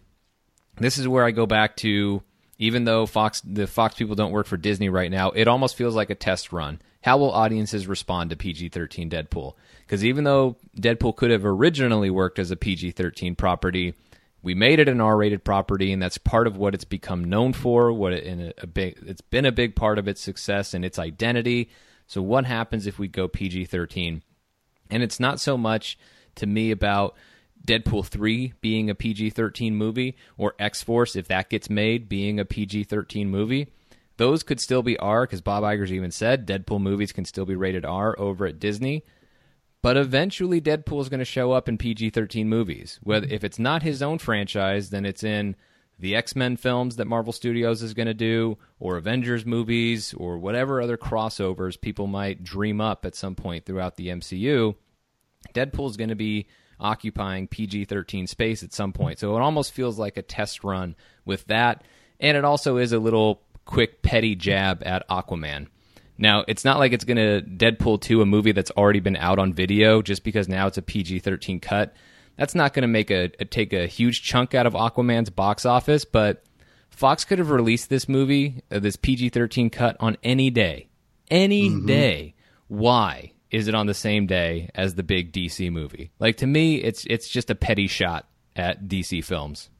[0.76, 2.22] This is where I go back to
[2.58, 5.96] even though Fox the Fox people don't work for Disney right now, it almost feels
[5.96, 6.80] like a test run.
[7.02, 9.54] How will audiences respond to PG-13 Deadpool?
[9.80, 13.94] Because even though Deadpool could have originally worked as a PG-13 property,
[14.42, 17.92] we made it an R-rated property, and that's part of what it's become known for.
[17.92, 20.84] What it, in a, a big, it's been a big part of its success and
[20.84, 21.70] its identity.
[22.06, 24.22] So, what happens if we go PG-13?
[24.90, 25.98] And it's not so much
[26.34, 27.16] to me about
[27.66, 32.40] Deadpool 3 being a PG 13 movie or X Force, if that gets made, being
[32.40, 33.68] a PG 13 movie.
[34.16, 37.56] Those could still be R, because Bob Iger's even said Deadpool movies can still be
[37.56, 39.04] rated R over at Disney.
[39.82, 43.00] But eventually, Deadpool is going to show up in PG 13 movies.
[43.02, 45.56] Whether If it's not his own franchise, then it's in
[45.98, 50.38] the X Men films that Marvel Studios is going to do, or Avengers movies, or
[50.38, 54.76] whatever other crossovers people might dream up at some point throughout the MCU.
[55.52, 56.46] Deadpool is going to be
[56.78, 59.18] occupying PG 13 space at some point.
[59.18, 61.84] So it almost feels like a test run with that.
[62.20, 65.68] And it also is a little quick, petty jab at Aquaman.
[66.22, 69.40] Now, it's not like it's going to Deadpool 2, a movie that's already been out
[69.40, 71.94] on video, just because now it's a PG 13 cut.
[72.36, 75.66] that's not going to make a, a take a huge chunk out of Aquaman's box
[75.66, 76.44] office, but
[76.90, 80.88] Fox could have released this movie, uh, this PG 13 cut, on any day.
[81.28, 81.86] Any Mm-hmm.
[81.86, 82.34] day.
[82.68, 86.12] Why is it on the same day as the big DC movie?
[86.20, 89.70] Like, to me, it's it's just a petty shot at DC films.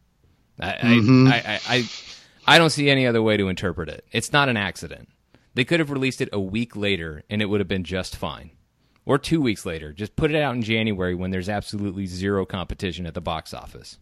[0.58, 1.28] I, Mm-hmm.
[1.28, 1.84] I, I, I,
[2.46, 4.04] I don't see any other way to interpret it.
[4.12, 5.08] It's not an accident.
[5.54, 8.52] They could have released it a week later and it would have been just fine.
[9.04, 9.92] Or two weeks later.
[9.92, 13.98] Just put it out in January when there's absolutely zero competition at the box office.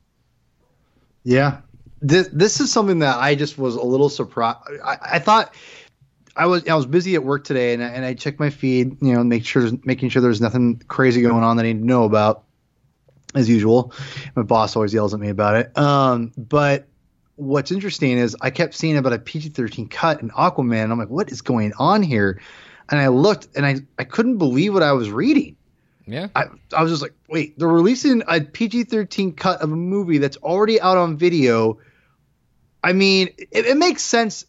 [1.24, 1.60] Yeah,
[2.02, 4.58] this this is something that I just was a little surprised.
[4.84, 5.54] I, I thought
[6.36, 8.96] I was I was busy at work today, and I, and I checked my feed,
[9.02, 11.86] you know, make sure making sure there's nothing crazy going on that I need to
[11.86, 12.44] know about,
[13.34, 13.92] as usual.
[14.34, 15.76] My boss always yells at me about it.
[15.76, 16.88] Um, but
[17.40, 20.84] what's interesting is I kept seeing about a PG-13 cut in Aquaman.
[20.84, 22.40] And I'm like, what is going on here?
[22.90, 25.56] And I looked, and I I couldn't believe what I was reading.
[26.06, 26.28] Yeah.
[26.34, 30.18] I, I was just like, wait, they're releasing a PG 13 cut of a movie
[30.18, 31.78] that's already out on video.
[32.82, 34.44] I mean, it, it makes sense.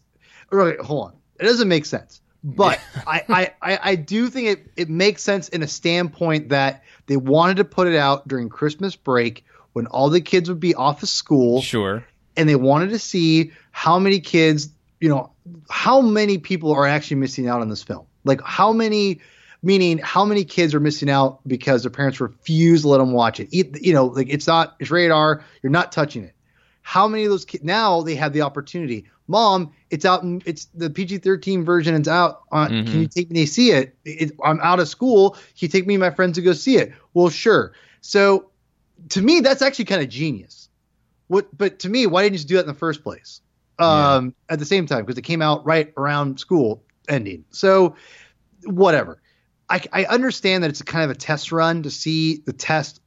[0.50, 1.12] Wait, hold on.
[1.38, 2.20] It doesn't make sense.
[2.42, 6.82] But I, I, I, I do think it, it makes sense in a standpoint that
[7.06, 10.74] they wanted to put it out during Christmas break when all the kids would be
[10.74, 12.04] off of school Sure.
[12.36, 14.70] And they wanted to see how many kids,
[15.00, 15.32] you know,
[15.68, 18.06] how many people are actually missing out on this film.
[18.24, 19.20] Like how many,
[19.62, 23.40] meaning how many kids are missing out because their parents refuse to let them watch
[23.40, 23.52] it.
[23.52, 25.44] You know, like it's not, it's radar.
[25.62, 26.34] You're not touching it.
[26.82, 29.06] How many of those kids now they have the opportunity?
[29.28, 30.24] Mom, it's out.
[30.24, 31.94] In, it's the PG-13 version.
[31.94, 32.42] It's out.
[32.50, 33.00] On, Can mm-hmm.
[33.00, 33.96] you take me to see it?
[34.04, 34.32] it?
[34.44, 35.30] I'm out of school.
[35.30, 36.92] Can you take me and my friends to go see it?
[37.14, 37.72] Well, sure.
[38.00, 38.50] So,
[39.10, 40.68] to me, that's actually kind of genius.
[41.32, 41.56] What?
[41.56, 43.40] But to me, why didn't you just do that in the first place?
[43.78, 47.46] Um, At the same time, because it came out right around school ending.
[47.50, 47.96] So,
[48.64, 49.22] whatever.
[49.66, 53.00] I, I understand that it's a kind of a test run to see the test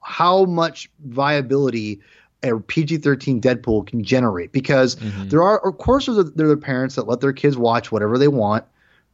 [0.00, 2.00] how much viability
[2.44, 4.96] a PG-13 Deadpool can generate because
[5.28, 8.18] there are of course there are, there are parents that let their kids watch whatever
[8.18, 8.66] they want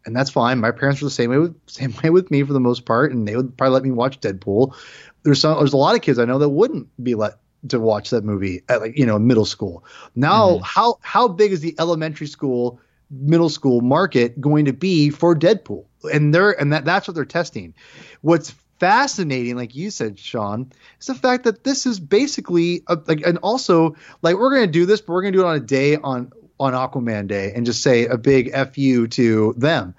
[0.04, 0.58] and that's fine.
[0.58, 3.12] My parents were the same way with same way with me for the most part,
[3.12, 4.74] and they would probably let me watch Deadpool.
[5.22, 7.38] There's some there's a lot of kids I know that wouldn't be let
[7.68, 9.84] to watch that movie at like you know middle school.
[10.14, 10.62] Now mm-hmm.
[10.64, 12.80] how how big is the elementary school
[13.10, 15.84] middle school market going to be for Deadpool?
[16.12, 17.74] And they're and that that's what they're testing.
[18.22, 23.20] What's fascinating, like you said, Sean, is the fact that this is basically a, like,
[23.26, 25.56] and also like we're going to do this, but we're going to do it on
[25.56, 29.94] a day on on Aquaman Day and just say a big fu to them.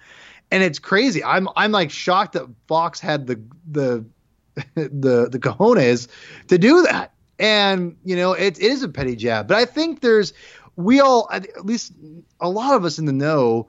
[0.52, 1.24] And it's crazy.
[1.24, 4.06] I'm I'm like shocked that Fox had the the
[4.76, 6.08] the the cojones
[6.48, 7.14] to do that.
[7.42, 10.32] And you know, it, it is a petty jab, but I think there's
[10.76, 11.92] we all at least
[12.40, 13.68] a lot of us in the know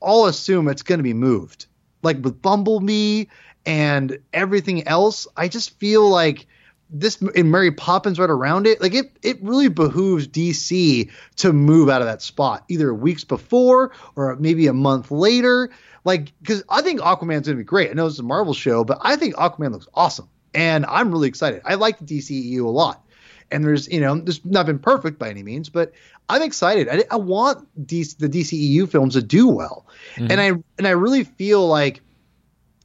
[0.00, 1.66] all assume it's going to be moved.
[2.02, 3.26] Like with Bumblebee
[3.64, 6.46] and everything else, I just feel like
[6.90, 11.88] this and Mary Poppins right around it, like it it really behooves DC to move
[11.88, 15.70] out of that spot either weeks before or maybe a month later.
[16.04, 17.90] Like because I think Aquaman's gonna be great.
[17.90, 21.28] I know it's a Marvel show, but I think Aquaman looks awesome, and I'm really
[21.28, 21.62] excited.
[21.64, 23.03] I like the DCEU a lot,
[23.50, 25.92] and there's you know there's not been perfect by any means, but
[26.28, 26.88] I'm excited.
[26.88, 30.30] I, I want DC, the DCEU films to do well, mm-hmm.
[30.30, 30.46] and I
[30.78, 32.00] and I really feel like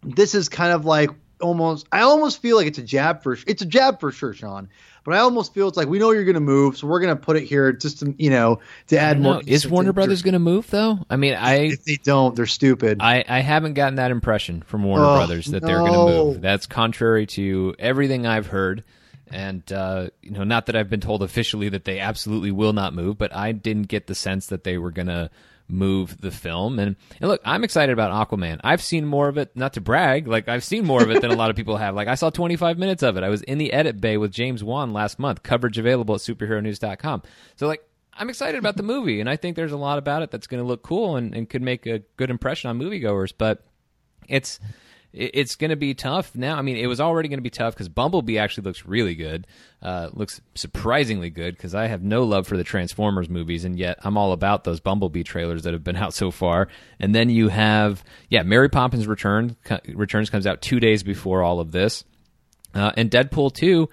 [0.03, 1.10] this is kind of like
[1.41, 4.70] almost I almost feel like it's a jab for it's a jab for sure, Sean.
[5.05, 7.16] But I almost feel it's like we know you're going to move, so we're going
[7.16, 9.36] to put it here just to you know to add more.
[9.36, 10.99] No, is Warner Brothers going to move though?
[11.10, 12.99] I mean, I If they don't, they're stupid.
[13.01, 16.41] I, I haven't gotten that impression from Warner Oh, Brothers that they're going to move.
[16.41, 18.84] That's contrary to everything I've heard.
[19.32, 22.93] And uh, you know, not that I've been told officially that they absolutely will not
[22.93, 25.30] move, but I didn't get the sense that they were going to
[25.67, 26.80] move the film.
[26.80, 28.59] And, and look, I'm excited about Aquaman.
[28.63, 31.30] I've seen more of it, not to brag, like I've seen more of it than
[31.32, 31.93] a lot of people have.
[31.93, 33.23] Like I saw 25 minutes of it.
[33.23, 35.43] I was in the edit bay with James Wan last month.
[35.43, 37.21] Coverage available at superheronews.com.
[37.55, 40.32] So like I'm excited about the movie, and I think there's a lot about it
[40.32, 43.32] that's going to look cool and, and could make a good impression on moviegoers.
[43.38, 43.63] But
[44.27, 44.63] it's it-
[45.12, 46.55] it's going to be tough now.
[46.55, 49.47] I mean, it was already going to be tough because Bumblebee actually looks really good,
[49.82, 51.55] uh, looks surprisingly good.
[51.55, 54.80] Because I have no love for the Transformers movies, and yet I'm all about those
[54.80, 56.68] Bumblebee trailers that have been out so far.
[56.99, 61.41] And then you have, yeah, Mary Poppins Return co- Returns comes out two days before
[61.41, 62.03] all of this,
[62.76, 63.89] uh, and Deadpool two.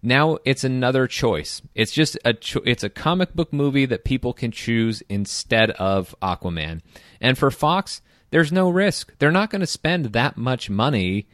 [0.00, 1.60] Now it's another choice.
[1.74, 6.14] It's just a cho- it's a comic book movie that people can choose instead of
[6.22, 6.82] Aquaman.
[7.20, 8.00] And for Fox,
[8.30, 9.14] there's no risk.
[9.18, 11.26] They're not going to spend that much money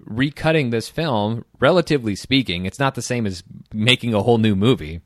[0.00, 2.66] recutting this film, relatively speaking.
[2.66, 3.42] It's not the same as
[3.72, 5.00] making a whole new movie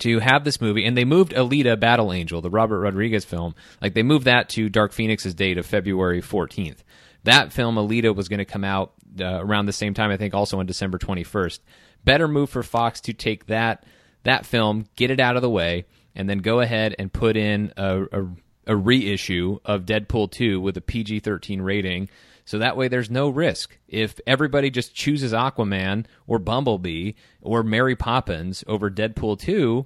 [0.00, 3.94] to have this movie, and they moved Alita Battle Angel, the Robert Rodriguez film, like
[3.94, 6.78] they moved that to Dark Phoenix's date of February 14th.
[7.24, 10.34] That film, Alita, was going to come out uh, around the same time, I think,
[10.34, 11.60] also on December 21st.
[12.04, 13.84] better move for Fox to take that
[14.24, 17.72] that film, get it out of the way, and then go ahead and put in
[17.76, 18.26] a, a,
[18.68, 22.08] a reissue of Deadpool 2 with a PG 13 rating.
[22.44, 23.76] So that way there's no risk.
[23.88, 29.84] If everybody just chooses Aquaman or Bumblebee or Mary Poppins over Deadpool 2,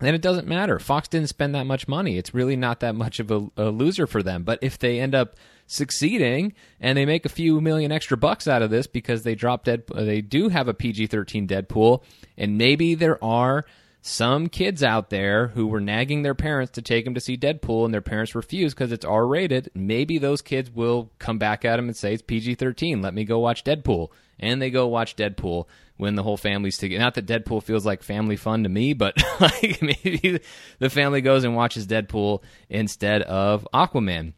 [0.00, 0.78] then it doesn't matter.
[0.78, 2.18] Fox didn't spend that much money.
[2.18, 4.42] It's really not that much of a, a, loser for them.
[4.42, 5.36] But if they end up
[5.66, 9.64] succeeding and they make a few million extra bucks out of this because they drop
[9.64, 12.02] Dead, they do have a PG thirteen Deadpool,
[12.36, 13.64] and maybe there are
[14.04, 17.84] some kids out there who were nagging their parents to take them to see Deadpool
[17.84, 21.76] and their parents refused because it's R rated, maybe those kids will come back at
[21.76, 23.00] them and say it's PG 13.
[23.00, 24.08] Let me go watch Deadpool.
[24.40, 25.66] And they go watch Deadpool
[25.98, 27.00] when the whole family's together.
[27.00, 30.40] Not that Deadpool feels like family fun to me, but like maybe
[30.80, 34.32] the family goes and watches Deadpool instead of Aquaman.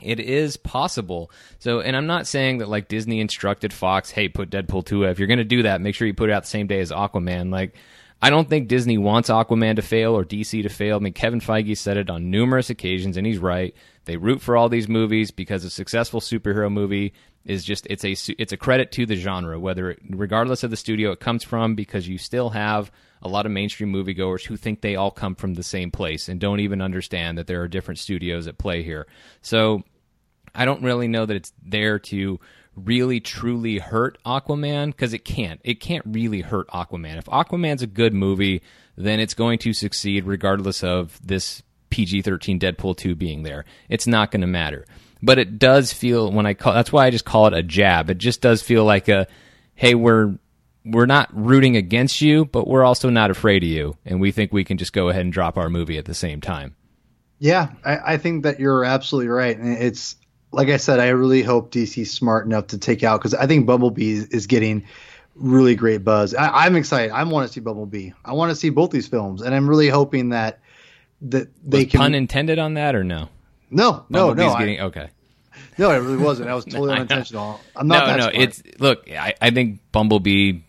[0.00, 1.30] It is possible.
[1.58, 5.18] So, and I'm not saying that like Disney instructed Fox, hey, put Deadpool 2 If
[5.18, 6.90] you're going to do that, make sure you put it out the same day as
[6.90, 7.52] Aquaman.
[7.52, 7.76] Like,
[8.24, 10.96] I don't think Disney wants Aquaman to fail or DC to fail.
[10.96, 13.74] I mean, Kevin Feige said it on numerous occasions, and he's right.
[14.04, 17.14] They root for all these movies because a successful superhero movie
[17.44, 20.76] is just it's a it's a credit to the genre, whether it, regardless of the
[20.76, 22.92] studio it comes from, because you still have
[23.22, 26.40] a lot of mainstream moviegoers who think they all come from the same place and
[26.40, 29.06] don't even understand that there are different studios at play here.
[29.40, 29.82] So
[30.54, 32.38] I don't really know that it's there to
[32.76, 35.60] really truly hurt Aquaman because it can't.
[35.64, 37.18] It can't really hurt Aquaman.
[37.18, 38.62] If Aquaman's a good movie,
[38.96, 43.64] then it's going to succeed regardless of this PG 13 Deadpool 2 being there.
[43.88, 44.86] It's not going to matter.
[45.22, 48.10] But it does feel when I call that's why I just call it a jab.
[48.10, 49.28] It just does feel like a
[49.74, 50.36] hey, we're
[50.84, 54.52] we're not rooting against you, but we're also not afraid of you, and we think
[54.52, 56.74] we can just go ahead and drop our movie at the same time.
[57.38, 59.56] Yeah, I, I think that you're absolutely right.
[59.60, 60.16] It's
[60.52, 63.66] like I said, I really hope DC's smart enough to take out because I think
[63.66, 64.84] Bumblebee is getting
[65.34, 66.34] really great buzz.
[66.34, 67.10] I, am excited.
[67.10, 68.10] I want to see Bumblebee.
[68.24, 70.60] I want to see both these films, and I'm really hoping that
[71.22, 72.00] that they Was can.
[72.00, 73.28] Pun intended on that or no?
[73.70, 74.56] No, no, no.
[74.58, 75.08] Getting, I, okay.
[75.78, 76.48] No, it really wasn't.
[76.50, 77.60] I was totally no, unintentional.
[77.74, 78.06] I'm not.
[78.06, 78.22] No, no.
[78.30, 78.36] Smart.
[78.36, 79.10] It's look.
[79.10, 80.60] I, I think Bumblebee.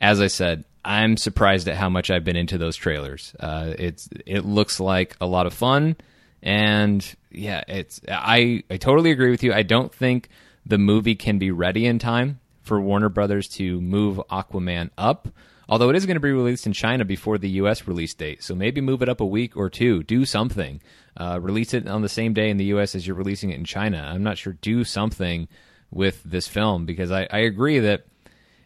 [0.00, 3.34] As I said, I'm surprised at how much I've been into those trailers.
[3.40, 5.96] Uh, it's it looks like a lot of fun,
[6.42, 9.52] and yeah, it's I I totally agree with you.
[9.52, 10.28] I don't think
[10.66, 15.28] the movie can be ready in time for Warner Brothers to move Aquaman up.
[15.68, 17.88] Although it is going to be released in China before the U.S.
[17.88, 20.02] release date, so maybe move it up a week or two.
[20.02, 20.82] Do something.
[21.16, 22.94] Uh, release it on the same day in the U.S.
[22.94, 24.10] as you're releasing it in China.
[24.12, 24.52] I'm not sure.
[24.52, 25.48] Do something
[25.90, 28.04] with this film because I, I agree that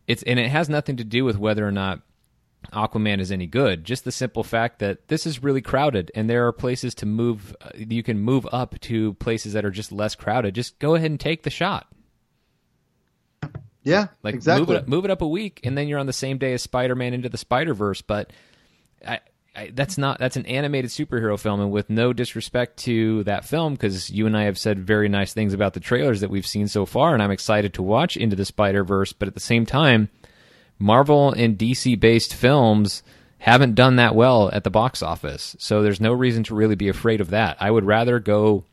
[0.08, 2.00] it's and it has nothing to do with whether or not
[2.72, 3.84] Aquaman is any good.
[3.84, 7.56] Just the simple fact that this is really crowded, and there are places to move.
[7.60, 10.54] Uh, you can move up to places that are just less crowded.
[10.54, 11.86] Just go ahead and take the shot.
[13.84, 14.66] Yeah, like exactly.
[14.66, 16.52] move it, up, move it up a week, and then you're on the same day
[16.52, 18.02] as Spider-Man into the Spider Verse.
[18.02, 18.32] But
[19.06, 19.20] I,
[19.56, 23.74] I, that's not that's an animated superhero film, and with no disrespect to that film,
[23.74, 26.68] because you and I have said very nice things about the trailers that we've seen
[26.68, 29.14] so far, and I'm excited to watch Into the Spider Verse.
[29.14, 30.10] But at the same time,
[30.78, 33.02] Marvel and DC based films
[33.38, 36.88] haven't done that well at the box office, so there's no reason to really be
[36.88, 37.56] afraid of that.
[37.60, 38.64] I would rather go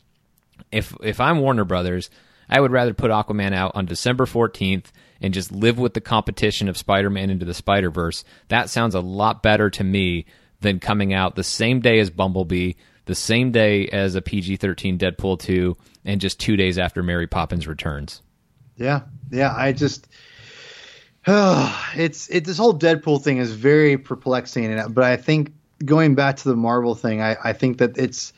[0.72, 2.10] if if I'm Warner Brothers.
[2.50, 4.86] I would rather put Aquaman out on December 14th
[5.20, 8.24] and just live with the competition of Spider Man into the Spider Verse.
[8.50, 10.26] That sounds a lot better to me
[10.62, 12.74] than coming out the same day as Bumblebee,
[13.06, 15.76] the same day as a PG 13 Deadpool 2,
[16.06, 18.22] and just two days after Mary Poppins returns.
[18.78, 19.02] Yeah.
[19.32, 19.54] Yeah.
[19.56, 20.08] I just.
[21.96, 22.46] It's it.
[22.46, 25.54] This whole Deadpool thing is very perplexing, and but I think
[25.86, 28.34] going back to the Marvel thing, I, I think that it's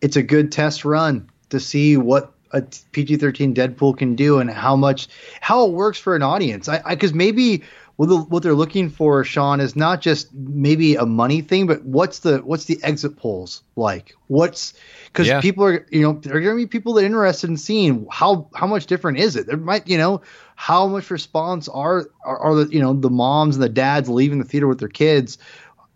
[0.00, 2.62] it's a good test run to see what a
[2.92, 5.08] PG-13 Deadpool can do and how much
[5.40, 6.68] how it works for an audience.
[6.68, 7.62] I because maybe
[7.96, 11.84] what, the, what they're looking for, Sean, is not just maybe a money thing, but
[11.84, 14.14] what's the what's the exit polls like?
[14.28, 14.72] What's
[15.06, 15.40] because Yeah.
[15.40, 18.06] people are you know there are going to be people that are interested in seeing
[18.10, 19.46] how how much different is it?
[19.46, 20.22] There might you know
[20.60, 24.38] how much response are are, are the you know the moms and the dads leaving
[24.38, 25.38] the theater with their kids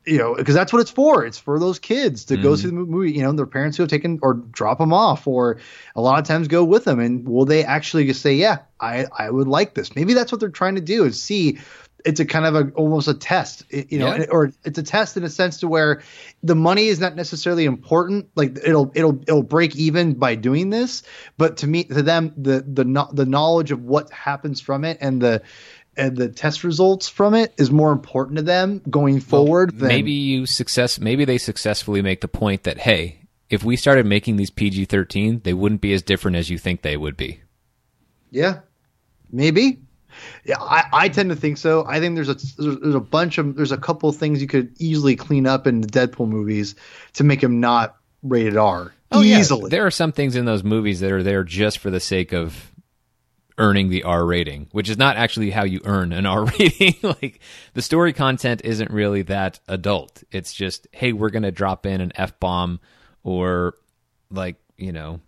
[0.06, 1.24] you know, because that's what it's for.
[1.24, 2.56] It's for those kids to go mm-hmm.
[2.56, 3.12] see the movie.
[3.12, 5.60] You know, their parents who have taken or drop them off, or
[5.96, 7.00] a lot of times go with them.
[7.00, 9.96] And will they actually just say, "Yeah, I I would like this"?
[9.96, 11.58] Maybe that's what they're trying to do is see.
[12.04, 14.26] It's a kind of a almost a test, you know, Yeah.
[14.30, 16.02] or it's a test in a sense to where
[16.42, 18.28] the money is not necessarily important.
[18.34, 21.02] Like it'll it'll it'll break even by doing this,
[21.38, 25.20] but to me to them the the the knowledge of what happens from it and
[25.22, 25.42] the
[25.96, 30.12] and the test results from it is more important to them going forward than maybe
[30.12, 34.50] you success maybe they successfully make the point that hey if we started making these
[34.50, 37.40] pg-13 they wouldn't be as different as you think they would be
[38.32, 38.60] Yeah,
[39.30, 39.78] maybe.
[40.44, 41.84] Yeah, I, I tend to think so.
[41.86, 44.74] I think there's a there's a bunch of there's a couple of things you could
[44.78, 46.74] easily clean up in the Deadpool movies
[47.14, 48.94] to make them not rated R.
[49.12, 49.38] Oh, yeah.
[49.38, 49.70] easily.
[49.70, 52.72] There are some things in those movies that are there just for the sake of
[53.58, 56.94] earning the R rating, which is not actually how you earn an R rating.
[57.02, 57.40] like
[57.74, 60.22] the story content isn't really that adult.
[60.32, 62.80] It's just, hey, we're going to drop in an F bomb
[63.22, 63.74] or
[64.30, 65.20] like, you know,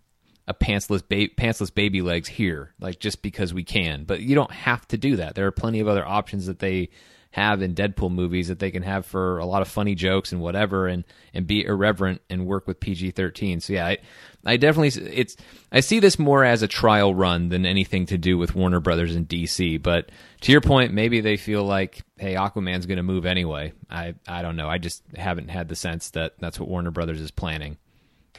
[0.47, 4.05] a pantsless ba- pantsless baby legs here, like just because we can.
[4.05, 5.35] But you don't have to do that.
[5.35, 6.89] There are plenty of other options that they
[7.31, 10.41] have in Deadpool movies that they can have for a lot of funny jokes and
[10.41, 13.59] whatever, and and be irreverent and work with PG thirteen.
[13.59, 13.97] So yeah, I,
[14.45, 15.35] I definitely it's
[15.69, 19.15] I see this more as a trial run than anything to do with Warner Brothers
[19.15, 19.83] and DC.
[19.83, 20.09] But
[20.41, 23.73] to your point, maybe they feel like hey, Aquaman's going to move anyway.
[23.89, 24.69] I I don't know.
[24.69, 27.77] I just haven't had the sense that that's what Warner Brothers is planning.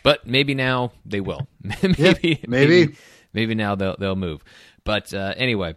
[0.02, 1.46] But maybe now they will.
[1.62, 2.40] maybe, Yeah, maybe.
[2.46, 2.96] maybe
[3.32, 4.42] maybe now they'll they'll move.
[4.84, 5.74] But uh, anyway,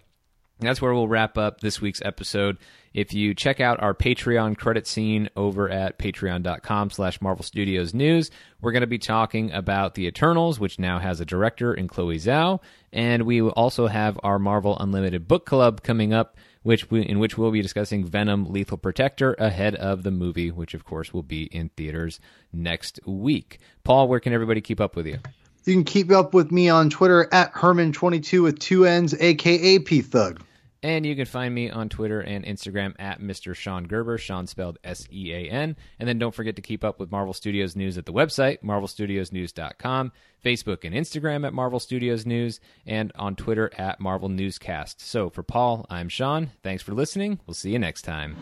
[0.60, 2.58] that's where we'll wrap up this week's episode.
[2.94, 8.30] If you check out our Patreon credit scene over at patreon.com slash Marvel Studios News,
[8.60, 12.18] we're going to be talking about The Eternals, which now has a director in Chloe
[12.18, 12.60] Zhao.
[12.92, 17.20] And we will also have our Marvel Unlimited Book Club coming up, which we, in
[17.20, 21.24] which we'll be discussing Venom Lethal Protector ahead of the movie, which of course will
[21.24, 22.20] be in theaters
[22.54, 23.60] next week.
[23.84, 25.20] Paul, where can everybody keep up with you?
[25.66, 30.02] You can keep up with me on Twitter at Hermann22 with two N's, aka P
[30.02, 30.42] Thug.
[30.84, 33.56] And you can find me on Twitter and Instagram at Mr.
[33.56, 35.76] Sean Gerber, Sean spelled S E A N.
[36.00, 40.12] And then don't forget to keep up with Marvel Studios News at the website, marvelstudiosnews.com,
[40.44, 45.02] Facebook and Instagram at Marvel Studios News, and on Twitter at Marvel Newscast.
[45.02, 46.52] So for Paul, I'm Sean.
[46.64, 47.40] Thanks for listening.
[47.46, 48.36] We'll see you next time.